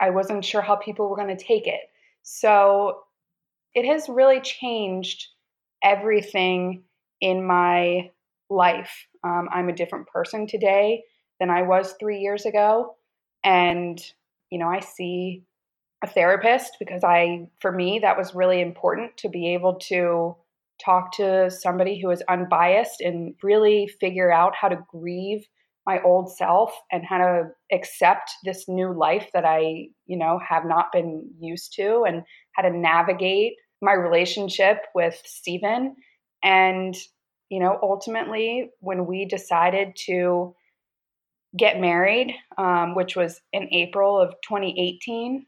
[0.00, 1.80] I wasn't sure how people were going to take it.
[2.22, 3.00] So
[3.74, 5.28] it has really changed
[5.82, 6.82] everything
[7.20, 8.10] in my
[8.50, 9.06] life.
[9.24, 11.04] Um, I'm a different person today
[11.40, 12.96] than I was three years ago.
[13.44, 14.00] And,
[14.50, 15.44] you know, I see
[16.02, 20.36] a therapist because I, for me, that was really important to be able to
[20.84, 25.46] talk to somebody who is unbiased and really figure out how to grieve
[25.86, 30.64] my old self and how to accept this new life that I, you know, have
[30.64, 35.96] not been used to and how to navigate my relationship with Steven.
[36.42, 36.94] And,
[37.50, 40.54] you know, ultimately, when we decided to
[41.56, 45.44] get married, um, which was in April of 2018,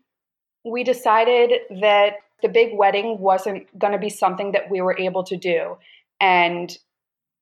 [0.64, 5.24] we decided that the big wedding wasn't going to be something that we were able
[5.24, 5.76] to do.
[6.20, 6.76] And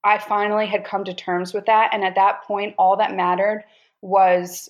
[0.04, 1.90] I finally had come to terms with that.
[1.92, 3.64] And at that point, all that mattered
[4.00, 4.68] was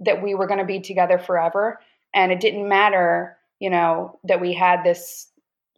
[0.00, 1.80] that we were going to be together forever.
[2.14, 5.28] And it didn't matter, you know, that we had this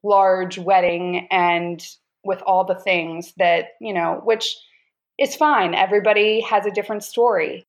[0.02, 1.86] large wedding and
[2.24, 4.56] with all the things that, you know, which
[5.16, 5.74] it's fine.
[5.74, 7.66] Everybody has a different story.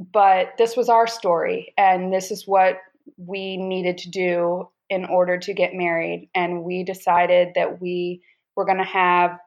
[0.00, 2.78] but this was our story, and this is what
[3.18, 6.28] we needed to do in order to get married.
[6.34, 8.22] And we decided that we
[8.56, 9.38] were going to have,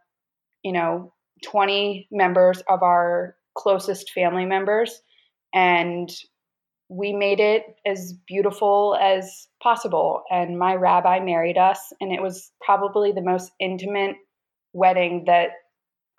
[0.64, 5.02] you know, 20 members of our closest family members.
[5.54, 6.10] And
[6.90, 10.24] we made it as beautiful as possible.
[10.30, 14.16] And my rabbi married us, and it was probably the most intimate
[14.74, 15.50] wedding that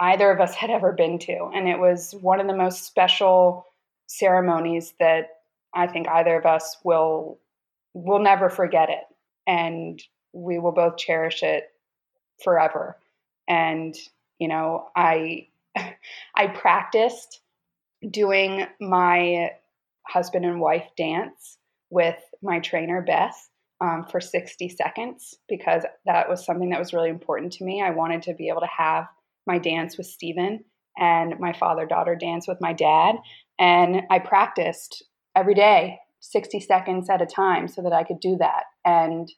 [0.01, 1.51] either of us had ever been to.
[1.55, 3.65] And it was one of the most special
[4.07, 5.29] ceremonies that
[5.75, 7.39] I think either of us will
[7.95, 9.05] will never forget it
[9.47, 10.03] and
[10.33, 11.65] we will both cherish it
[12.43, 12.99] forever.
[13.49, 13.95] And
[14.39, 15.49] you know, I
[16.35, 17.41] I practiced
[18.11, 19.51] doing my
[20.07, 21.59] husband and wife dance
[21.91, 23.49] with my trainer Beth
[23.81, 27.83] um, for 60 seconds because that was something that was really important to me.
[27.83, 29.07] I wanted to be able to have
[29.47, 30.65] my dance with Steven
[30.97, 33.17] and my father daughter dance with my dad.
[33.59, 38.37] And I practiced every day, 60 seconds at a time, so that I could do
[38.39, 38.65] that.
[38.85, 39.31] And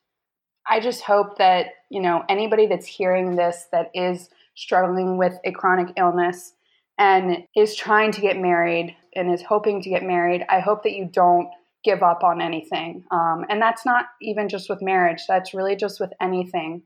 [0.68, 5.52] I just hope that, you know, anybody that's hearing this that is struggling with a
[5.52, 6.54] chronic illness
[6.98, 10.94] and is trying to get married and is hoping to get married, I hope that
[10.94, 11.48] you don't
[11.84, 13.04] give up on anything.
[13.10, 16.82] Um, and that's not even just with marriage, that's really just with anything.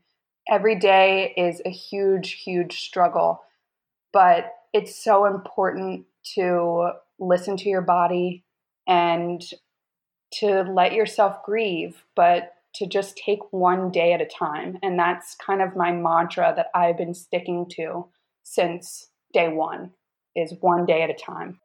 [0.49, 3.41] Every day is a huge, huge struggle,
[4.13, 6.05] but it's so important
[6.35, 8.43] to listen to your body
[8.87, 9.43] and
[10.33, 14.77] to let yourself grieve, but to just take one day at a time.
[14.81, 18.07] And that's kind of my mantra that I've been sticking to
[18.43, 19.91] since day one
[20.35, 21.59] is one day at a time.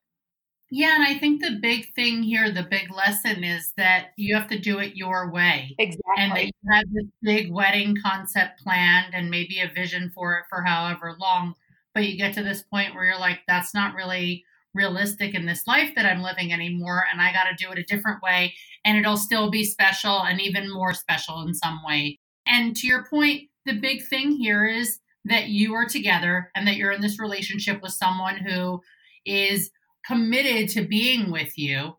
[0.71, 4.49] Yeah, and I think the big thing here, the big lesson is that you have
[4.49, 5.77] to do it your way.
[5.79, 6.15] Exactly.
[6.19, 10.45] And that you have this big wedding concept planned and maybe a vision for it
[10.51, 11.55] for however long.
[11.95, 14.45] But you get to this point where you're like, that's not really
[14.77, 17.05] realistic in this life that I'm living anymore.
[17.11, 18.55] And I got to do it a different way.
[18.85, 22.19] And it'll still be special and even more special in some way.
[22.47, 26.77] And to your point, the big thing here is that you are together and that
[26.77, 28.81] you're in this relationship with someone who
[29.25, 29.71] is
[30.07, 31.97] committed to being with you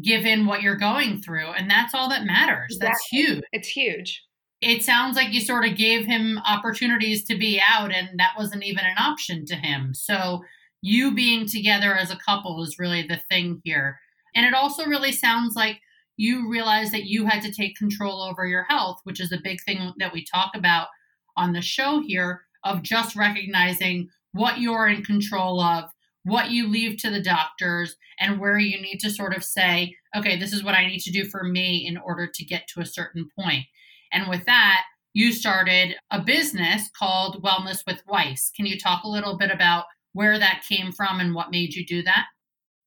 [0.00, 2.86] given what you're going through and that's all that matters exactly.
[2.88, 4.24] that's huge it's huge
[4.62, 8.62] it sounds like you sort of gave him opportunities to be out and that wasn't
[8.62, 10.40] even an option to him so
[10.82, 13.98] you being together as a couple is really the thing here
[14.34, 15.80] and it also really sounds like
[16.16, 19.60] you realized that you had to take control over your health which is a big
[19.62, 20.88] thing that we talk about
[21.36, 25.90] on the show here of just recognizing what you're in control of,
[26.24, 30.38] what you leave to the doctors, and where you need to sort of say, okay,
[30.38, 32.86] this is what I need to do for me in order to get to a
[32.86, 33.64] certain point.
[34.12, 34.82] And with that,
[35.14, 38.52] you started a business called Wellness with Weiss.
[38.54, 41.84] Can you talk a little bit about where that came from and what made you
[41.86, 42.26] do that?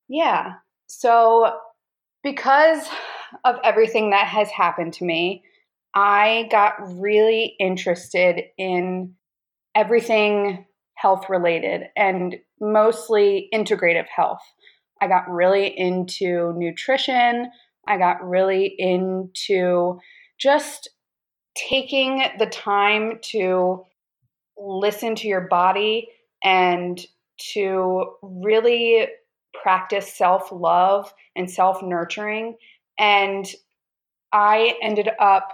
[0.08, 0.54] Yeah.
[0.88, 1.58] So,
[2.24, 2.88] because
[3.44, 5.44] of everything that has happened to me,
[5.94, 9.14] I got really interested in
[9.76, 14.42] everything health related and mostly integrative health.
[15.02, 17.52] I got really into nutrition.
[17.88, 20.00] I got really into
[20.40, 20.90] just
[21.56, 23.84] taking the time to
[24.58, 26.08] listen to your body
[26.44, 27.00] and
[27.54, 29.08] to really
[29.62, 32.58] practice self love and self nurturing.
[33.00, 33.46] And
[34.32, 35.50] I ended up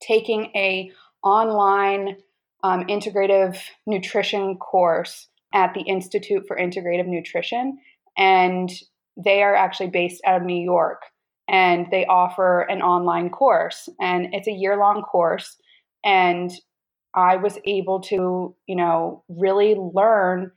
[0.00, 0.90] taking a
[1.22, 2.16] online
[2.62, 7.78] um, integrative nutrition course at the Institute for Integrative Nutrition.
[8.16, 8.70] And
[9.16, 11.02] they are actually based out of New York.
[11.48, 13.88] And they offer an online course.
[14.00, 15.56] And it's a year long course.
[16.04, 16.52] And
[17.14, 20.52] I was able to, you know, really learn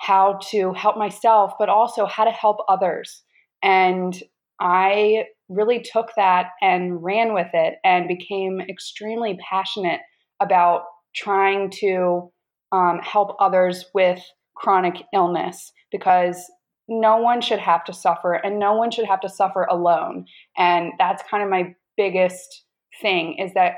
[0.00, 3.22] how to help myself, but also how to help others.
[3.62, 4.20] And
[4.60, 10.00] I really took that and ran with it and became extremely passionate
[10.40, 10.82] about
[11.14, 12.30] trying to
[12.72, 14.20] um, help others with
[14.56, 16.50] chronic illness because
[16.88, 20.26] no one should have to suffer and no one should have to suffer alone.
[20.56, 22.64] And that's kind of my biggest
[23.00, 23.76] thing is that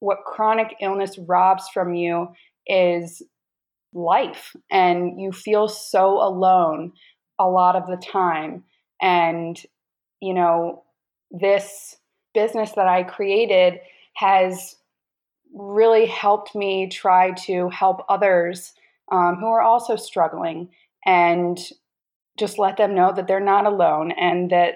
[0.00, 2.28] what chronic illness robs from you
[2.66, 3.22] is
[3.92, 6.92] life and you feel so alone
[7.38, 8.64] a lot of the time.
[9.00, 9.60] And
[10.20, 10.82] you know
[11.30, 11.96] this
[12.34, 13.80] business that I created
[14.14, 14.76] has
[15.54, 18.72] really helped me try to help others
[19.10, 20.68] um, who are also struggling
[21.06, 21.58] and
[22.38, 24.74] just let them know that they're not alone and that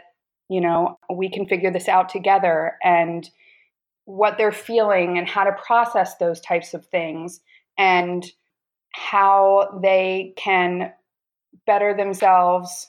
[0.48, 2.76] you know we can figure this out together.
[2.82, 3.28] And
[4.04, 7.40] what they're feeling and how to process those types of things
[7.78, 8.24] and
[8.92, 10.92] how they can
[11.66, 12.88] better themselves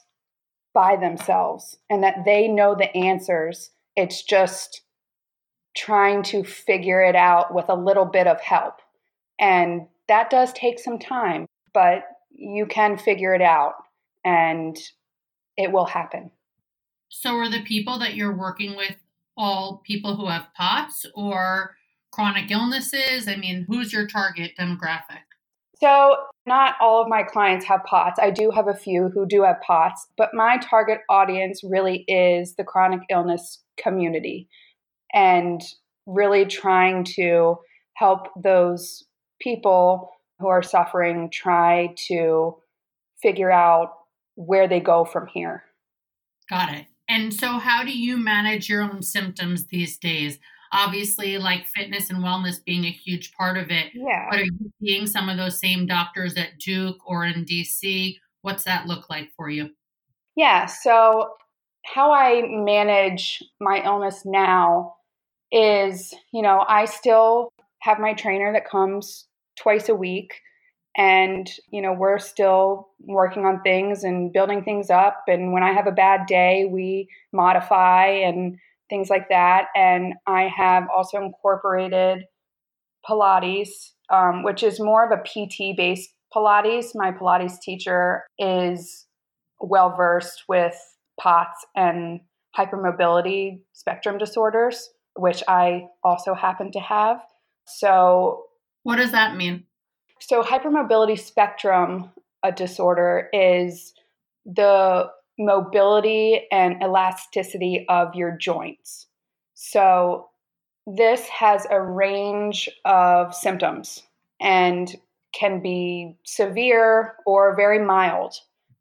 [0.73, 3.71] by themselves and that they know the answers.
[3.95, 4.81] It's just
[5.75, 8.81] trying to figure it out with a little bit of help.
[9.39, 13.73] And that does take some time, but you can figure it out
[14.25, 14.77] and
[15.57, 16.31] it will happen.
[17.09, 18.95] So, are the people that you're working with
[19.37, 21.75] all people who have POTS or
[22.11, 23.27] chronic illnesses?
[23.27, 25.23] I mean, who's your target demographic?
[25.75, 26.15] So,
[26.45, 28.19] not all of my clients have POTS.
[28.19, 32.55] I do have a few who do have POTS, but my target audience really is
[32.55, 34.47] the chronic illness community
[35.13, 35.61] and
[36.05, 37.57] really trying to
[37.95, 39.03] help those
[39.41, 40.09] people
[40.39, 42.57] who are suffering try to
[43.21, 43.93] figure out
[44.35, 45.63] where they go from here.
[46.49, 46.85] Got it.
[47.09, 50.39] And so, how do you manage your own symptoms these days?
[50.71, 53.91] Obviously, like fitness and wellness being a huge part of it.
[53.93, 54.27] Yeah.
[54.29, 58.17] But are you seeing some of those same doctors at Duke or in DC?
[58.41, 59.69] What's that look like for you?
[60.35, 60.65] Yeah.
[60.65, 61.33] So,
[61.83, 64.95] how I manage my illness now
[65.51, 67.49] is, you know, I still
[67.81, 69.27] have my trainer that comes
[69.57, 70.33] twice a week
[70.95, 75.23] and you know we're still working on things and building things up.
[75.27, 78.57] And when i have a bad day we modify and
[78.89, 79.67] things like that.
[79.75, 82.25] And i have also incorporated
[83.07, 86.91] pilates um, which is more of a pt based pilates.
[86.93, 89.05] My pilates teacher is
[89.59, 90.75] well versed with
[91.19, 92.19] pots and
[92.57, 97.17] hypermobility spectrum disorders which i also happen to have.
[97.65, 98.43] So
[98.83, 99.65] what does that mean
[100.25, 102.09] so, hypermobility spectrum
[102.43, 103.93] a disorder is
[104.45, 109.07] the mobility and elasticity of your joints.
[109.53, 110.29] So,
[110.87, 114.03] this has a range of symptoms
[114.39, 114.95] and
[115.33, 118.35] can be severe or very mild.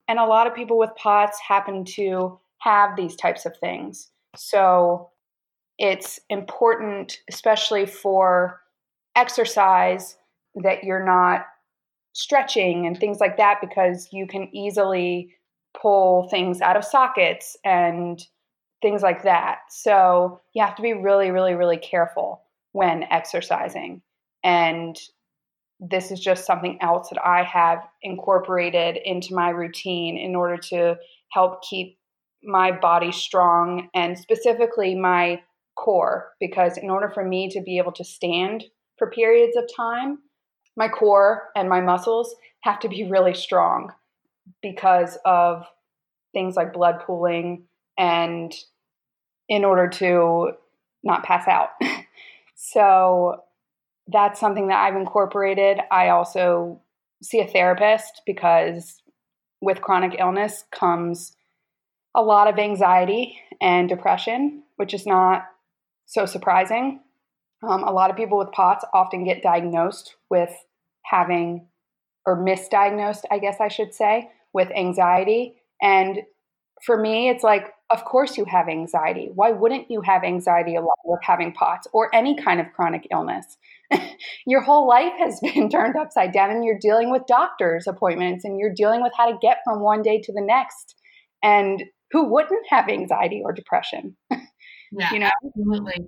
[0.07, 4.11] And a lot of people with POTS happen to have these types of things.
[4.37, 5.11] So,
[5.77, 8.61] it's important, especially for
[9.17, 10.17] exercise,
[10.57, 11.47] that you're not
[12.13, 15.35] stretching and things like that because you can easily
[15.81, 18.23] pull things out of sockets and
[18.83, 19.61] things like that.
[19.71, 22.43] So you have to be really, really, really careful
[22.73, 24.03] when exercising.
[24.45, 24.99] And
[25.81, 30.97] this is just something else that I have incorporated into my routine in order to
[31.33, 31.99] help keep
[32.45, 35.41] my body strong and specifically my
[35.77, 36.33] core.
[36.41, 38.65] Because in order for me to be able to stand
[38.99, 40.19] for periods of time,
[40.77, 43.93] my core and my muscles have to be really strong
[44.63, 45.65] because of
[46.33, 47.65] things like blood pooling
[47.99, 48.55] and
[49.49, 50.53] in order to
[51.03, 51.71] not pass out.
[52.55, 53.43] so
[54.09, 55.79] that's something that I've incorporated.
[55.91, 56.81] I also
[57.23, 59.03] see a therapist because
[59.61, 61.37] with chronic illness comes
[62.15, 65.45] a lot of anxiety and depression, which is not
[66.07, 67.01] so surprising
[67.63, 70.53] um, a lot of people with POTS often get diagnosed with
[71.05, 71.67] having,
[72.27, 75.57] or misdiagnosed, I guess I should say, with anxiety.
[75.81, 76.21] And
[76.85, 79.31] for me, it's like, of course you have anxiety.
[79.35, 83.59] Why wouldn't you have anxiety along with having POTS or any kind of chronic illness?
[84.47, 88.59] your whole life has been turned upside down and you're dealing with doctor's appointments and
[88.59, 90.97] you're dealing with how to get from one day to the next.
[91.43, 94.17] And who wouldn't have anxiety or depression?
[94.95, 95.31] Yeah, you know?
[95.47, 96.07] absolutely.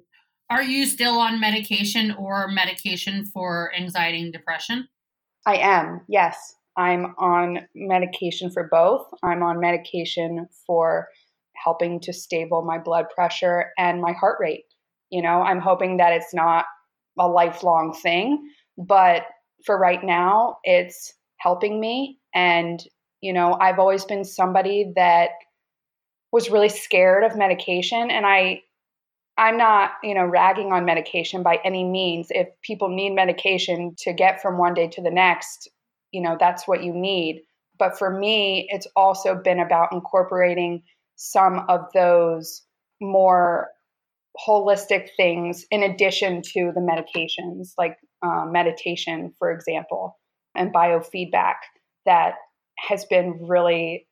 [0.55, 4.87] Are you still on medication or medication for anxiety and depression?
[5.45, 6.55] I am, yes.
[6.77, 9.05] I'm on medication for both.
[9.25, 11.09] I'm on medication for
[11.57, 14.67] helping to stable my blood pressure and my heart rate.
[15.11, 16.67] You know, I'm hoping that it's not
[17.19, 18.49] a lifelong thing,
[18.79, 19.25] but
[19.67, 22.21] for right now, it's helping me.
[22.33, 22.81] And,
[23.21, 25.31] you know, I've always been somebody that
[26.31, 28.09] was really scared of medication.
[28.13, 28.61] And I,
[29.37, 32.29] I'm not, you know, ragging on medication by any means.
[32.31, 35.69] If people need medication to get from one day to the next,
[36.13, 37.43] you know, that's what you need.
[37.79, 40.83] But for me, it's also been about incorporating
[41.17, 42.63] some of those
[43.01, 43.69] more
[44.49, 50.19] holistic things in addition to the medications, like uh, meditation, for example,
[50.55, 51.55] and biofeedback
[52.07, 52.35] that
[52.79, 54.07] has been really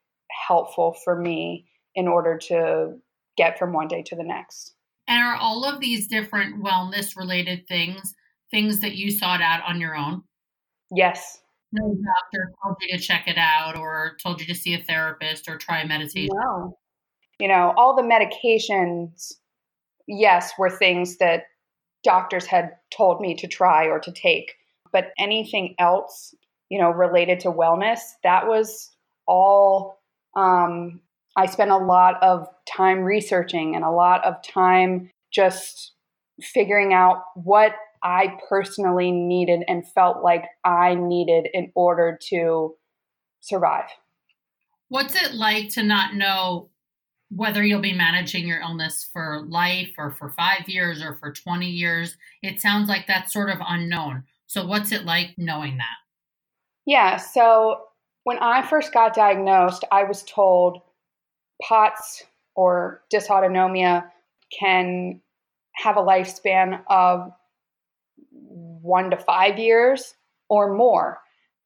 [0.46, 2.96] helpful for me in order to
[3.36, 4.74] get from one day to the next.
[5.08, 8.14] And are all of these different wellness related things
[8.52, 10.22] things that you sought out on your own?
[10.94, 11.40] Yes.
[11.72, 15.48] No doctor told you to check it out or told you to see a therapist
[15.48, 16.28] or try meditation?
[16.34, 16.76] No.
[17.40, 19.32] You know, all the medications,
[20.06, 21.44] yes, were things that
[22.04, 24.52] doctors had told me to try or to take.
[24.92, 26.34] But anything else,
[26.68, 28.90] you know, related to wellness, that was
[29.26, 29.98] all
[30.36, 31.00] um,
[31.36, 35.92] I spent a lot of time researching and a lot of time just
[36.40, 42.74] figuring out what I personally needed and felt like I needed in order to
[43.40, 43.88] survive.
[44.88, 46.68] What's it like to not know
[47.30, 51.66] whether you'll be managing your illness for life or for five years or for 20
[51.66, 52.16] years?
[52.42, 54.24] It sounds like that's sort of unknown.
[54.46, 55.96] So, what's it like knowing that?
[56.84, 57.16] Yeah.
[57.16, 57.84] So,
[58.24, 60.82] when I first got diagnosed, I was told
[61.66, 64.04] POTS or dysautonomia
[64.58, 65.20] can
[65.74, 67.32] have a lifespan of
[68.30, 70.14] one to five years
[70.48, 71.20] or more.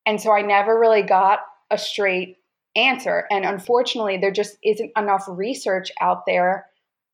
[0.05, 1.41] And so I never really got
[1.71, 2.37] a straight
[2.77, 3.27] answer.
[3.31, 6.67] And unfortunately, there just isn't enough research out there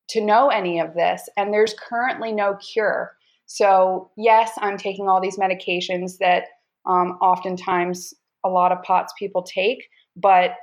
[0.08, 1.28] to know any of this.
[1.36, 3.12] And there's currently no cure.
[3.46, 6.44] So, yes, I'm taking all these medications that
[6.84, 8.12] um, oftentimes
[8.44, 10.56] a lot of POTS people take, but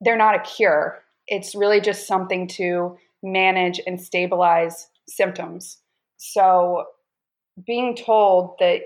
[0.00, 1.02] they're not a cure.
[1.28, 5.78] It's really just something to manage and stabilize symptoms.
[6.16, 6.84] So,
[7.66, 8.82] being told that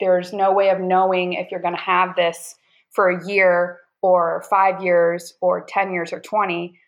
[0.00, 2.54] there's no way of knowing if you're going to have this
[2.90, 6.78] for a year or five years or 10 years or 20,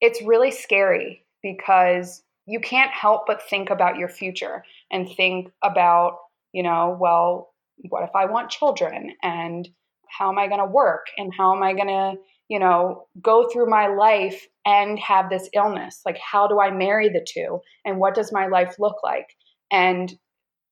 [0.00, 6.18] it's really scary because you can't help but think about your future and think about,
[6.52, 7.52] you know, well,
[7.88, 9.68] what if I want children and
[10.08, 12.14] how am I going to work and how am I going to,
[12.48, 16.02] you know, go through my life and have this illness?
[16.04, 17.60] Like, how do I marry the two?
[17.84, 19.28] And what does my life look like?
[19.70, 20.12] And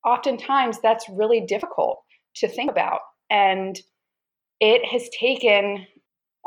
[0.04, 2.02] oftentimes that's really difficult
[2.36, 3.00] to think about.
[3.30, 3.78] And
[4.60, 5.86] it has taken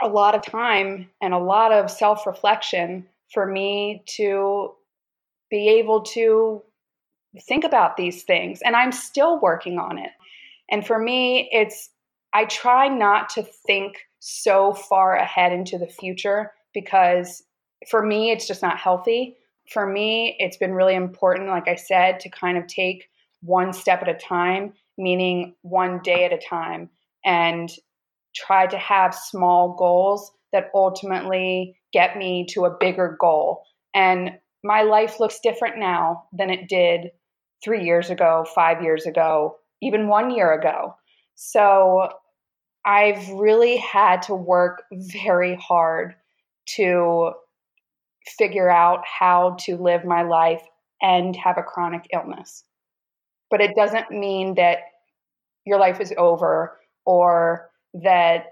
[0.02, 4.74] a lot of time and a lot of self reflection for me to
[5.50, 6.62] be able to
[7.48, 8.62] think about these things.
[8.64, 10.12] And I'm still working on it.
[10.70, 11.90] And for me, it's,
[12.34, 17.44] I try not to think so far ahead into the future because
[17.90, 19.36] for me, it's just not healthy.
[19.70, 23.10] For me, it's been really important, like I said, to kind of take
[23.42, 26.90] one step at a time, meaning one day at a time,
[27.26, 27.70] and
[28.34, 33.64] try to have small goals that ultimately get me to a bigger goal.
[33.94, 37.12] And my life looks different now than it did
[37.62, 40.96] three years ago, five years ago, even one year ago.
[41.36, 42.08] So
[42.86, 46.16] I've really had to work very hard
[46.76, 47.32] to
[48.38, 50.62] figure out how to live my life
[51.02, 52.64] and have a chronic illness.
[53.50, 54.80] But it doesn't mean that
[55.66, 58.46] your life is over or that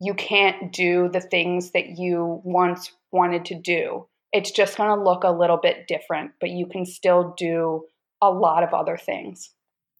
[0.00, 4.06] you can't do the things that you once wanted to do.
[4.32, 7.84] It's just going to look a little bit different, but you can still do
[8.22, 9.50] a lot of other things.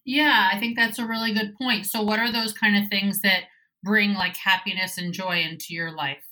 [0.05, 1.85] Yeah, I think that's a really good point.
[1.85, 3.43] So, what are those kind of things that
[3.83, 6.23] bring like happiness and joy into your life?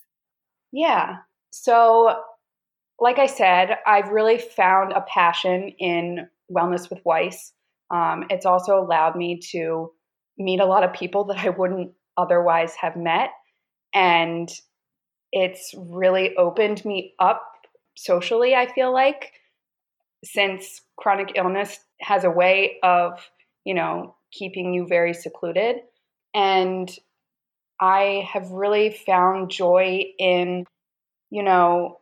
[0.72, 1.18] Yeah.
[1.52, 2.20] So,
[3.00, 7.54] like I said, I've really found a passion in Wellness with Weiss.
[7.92, 9.92] Um, it's also allowed me to
[10.38, 13.30] meet a lot of people that I wouldn't otherwise have met.
[13.94, 14.50] And
[15.32, 17.44] it's really opened me up
[17.96, 19.32] socially, I feel like,
[20.24, 23.20] since chronic illness has a way of,
[23.66, 25.78] you know, keeping you very secluded.
[26.34, 26.90] And
[27.80, 30.66] I have really found joy in,
[31.32, 32.00] you know,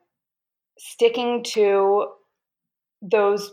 [0.78, 2.08] sticking to
[3.02, 3.52] those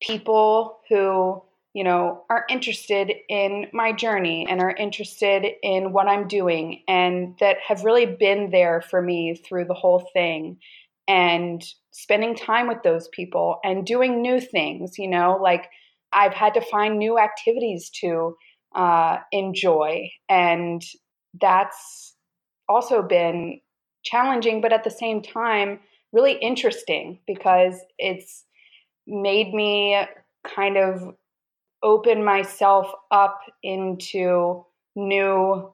[0.00, 1.42] people who
[1.74, 7.36] you know, are interested in my journey and are interested in what I'm doing and
[7.38, 10.58] that have really been there for me through the whole thing
[11.06, 15.70] and spending time with those people and doing new things, you know, like
[16.12, 18.36] I've had to find new activities to
[18.74, 20.10] uh, enjoy.
[20.28, 20.82] And
[21.40, 22.14] that's
[22.68, 23.60] also been
[24.04, 25.80] challenging, but at the same time,
[26.12, 28.44] really interesting because it's
[29.06, 29.98] made me
[30.44, 31.14] kind of
[31.82, 34.64] open myself up into
[34.96, 35.72] new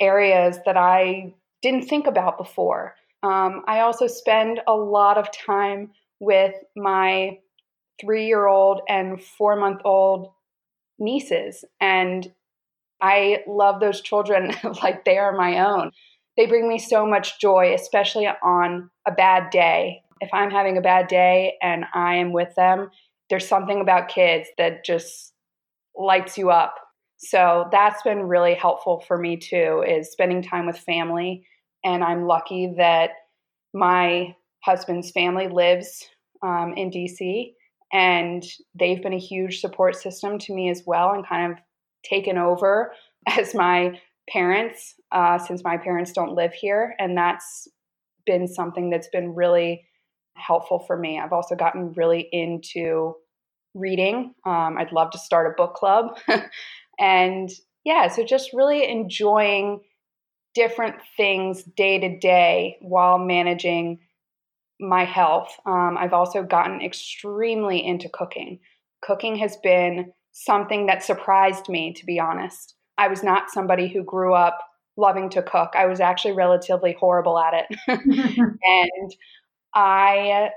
[0.00, 2.94] areas that I didn't think about before.
[3.22, 5.90] Um, I also spend a lot of time
[6.20, 7.38] with my
[8.00, 10.32] three year old and four month old
[10.98, 12.32] nieces, and
[13.00, 15.92] I love those children like they are my own.
[16.36, 20.02] They bring me so much joy, especially on a bad day.
[20.20, 22.90] If I'm having a bad day and I am with them,
[23.30, 25.32] there's something about kids that just
[25.96, 26.74] lights you up.
[27.18, 31.44] So that's been really helpful for me too, is spending time with family.
[31.84, 33.10] And I'm lucky that
[33.74, 34.34] my
[34.64, 36.08] husband's family lives
[36.42, 37.52] um, in DC
[37.92, 41.58] and they've been a huge support system to me as well and kind of
[42.04, 42.92] taken over
[43.38, 46.94] as my parents uh, since my parents don't live here.
[46.98, 47.66] And that's
[48.26, 49.84] been something that's been really
[50.36, 51.18] helpful for me.
[51.18, 53.14] I've also gotten really into
[53.74, 54.34] reading.
[54.46, 56.18] Um, I'd love to start a book club.
[56.98, 57.50] and
[57.84, 59.80] yeah, so just really enjoying
[60.54, 64.00] different things day to day while managing
[64.80, 65.54] my health.
[65.66, 68.60] Um, I've also gotten extremely into cooking.
[69.02, 72.74] Cooking has been something that surprised me, to be honest.
[72.96, 74.58] I was not somebody who grew up
[74.96, 75.70] loving to cook.
[75.74, 77.78] I was actually relatively horrible at it.
[78.62, 79.14] and
[79.74, 80.50] I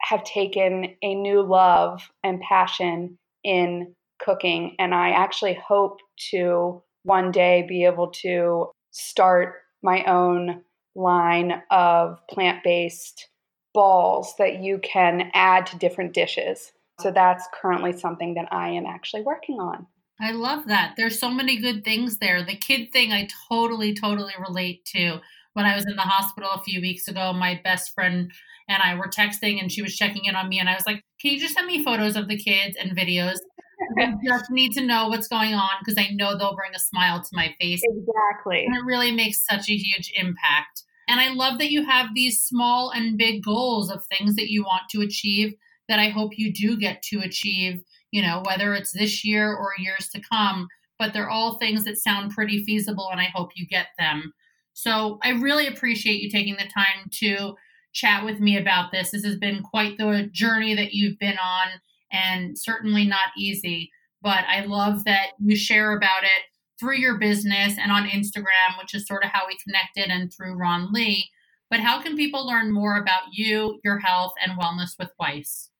[0.00, 4.76] have taken a new love and passion in cooking.
[4.78, 5.98] And I actually hope
[6.30, 10.62] to one day be able to start my own
[10.94, 13.28] line of plant based
[13.74, 16.72] balls that you can add to different dishes.
[17.00, 19.86] So that's currently something that I am actually working on.
[20.20, 20.94] I love that.
[20.96, 22.44] There's so many good things there.
[22.44, 25.20] The kid thing, I totally, totally relate to.
[25.54, 28.32] When I was in the hospital a few weeks ago, my best friend
[28.68, 30.60] and I were texting and she was checking in on me.
[30.60, 33.36] And I was like, Can you just send me photos of the kids and videos?
[33.98, 37.20] I just need to know what's going on because I know they'll bring a smile
[37.20, 37.82] to my face.
[37.84, 38.64] Exactly.
[38.64, 40.84] And it really makes such a huge impact.
[41.08, 44.62] And I love that you have these small and big goals of things that you
[44.62, 45.54] want to achieve
[45.88, 49.72] that I hope you do get to achieve, you know, whether it's this year or
[49.78, 50.68] years to come.
[50.98, 54.32] But they're all things that sound pretty feasible, and I hope you get them.
[54.72, 57.54] So I really appreciate you taking the time to
[57.92, 59.10] chat with me about this.
[59.10, 61.68] This has been quite the journey that you've been on
[62.12, 63.90] and certainly not easy.
[64.22, 66.42] But I love that you share about it
[66.78, 70.56] through your business and on Instagram, which is sort of how we connected, and through
[70.56, 71.30] Ron Lee.
[71.70, 75.70] But how can people learn more about you, your health, and wellness with Weiss?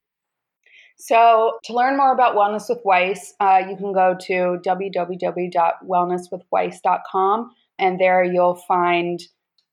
[0.96, 8.00] So, to learn more about Wellness with Weiss, uh, you can go to www.wellnesswithweiss.com, and
[8.00, 9.20] there you'll find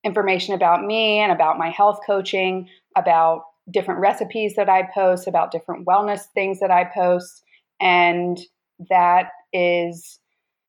[0.03, 2.67] information about me and about my health coaching,
[2.97, 7.43] about different recipes that I post, about different wellness things that I post.
[7.80, 8.39] And
[8.89, 10.19] that is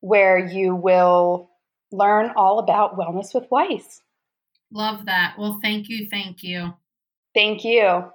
[0.03, 1.51] where you will
[1.91, 4.03] learn all about Wellness with Weiss.
[4.71, 5.37] Love that.
[5.39, 6.07] Well, thank you.
[6.11, 6.75] Thank you.
[7.35, 8.11] Thank you.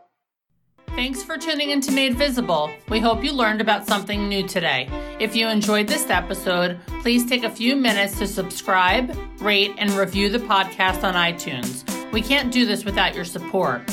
[0.90, 2.72] Thanks for tuning in to Made Visible.
[2.90, 4.90] We hope you learned about something new today.
[5.20, 10.30] If you enjoyed this episode, please take a few minutes to subscribe, rate, and review
[10.30, 11.84] the podcast on iTunes.
[12.12, 13.88] We can't do this without your support.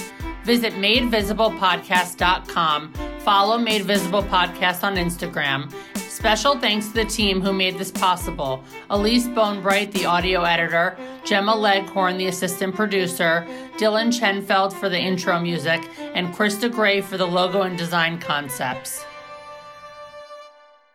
[0.44, 5.70] Visit madevisiblepodcast.com, follow Made Visible Podcast on Instagram.
[6.24, 11.54] Special thanks to the team who made this possible Elise Bonebright, the audio editor, Gemma
[11.54, 13.46] Leghorn, the assistant producer,
[13.76, 19.04] Dylan Chenfeld for the intro music, and Krista Gray for the logo and design concepts.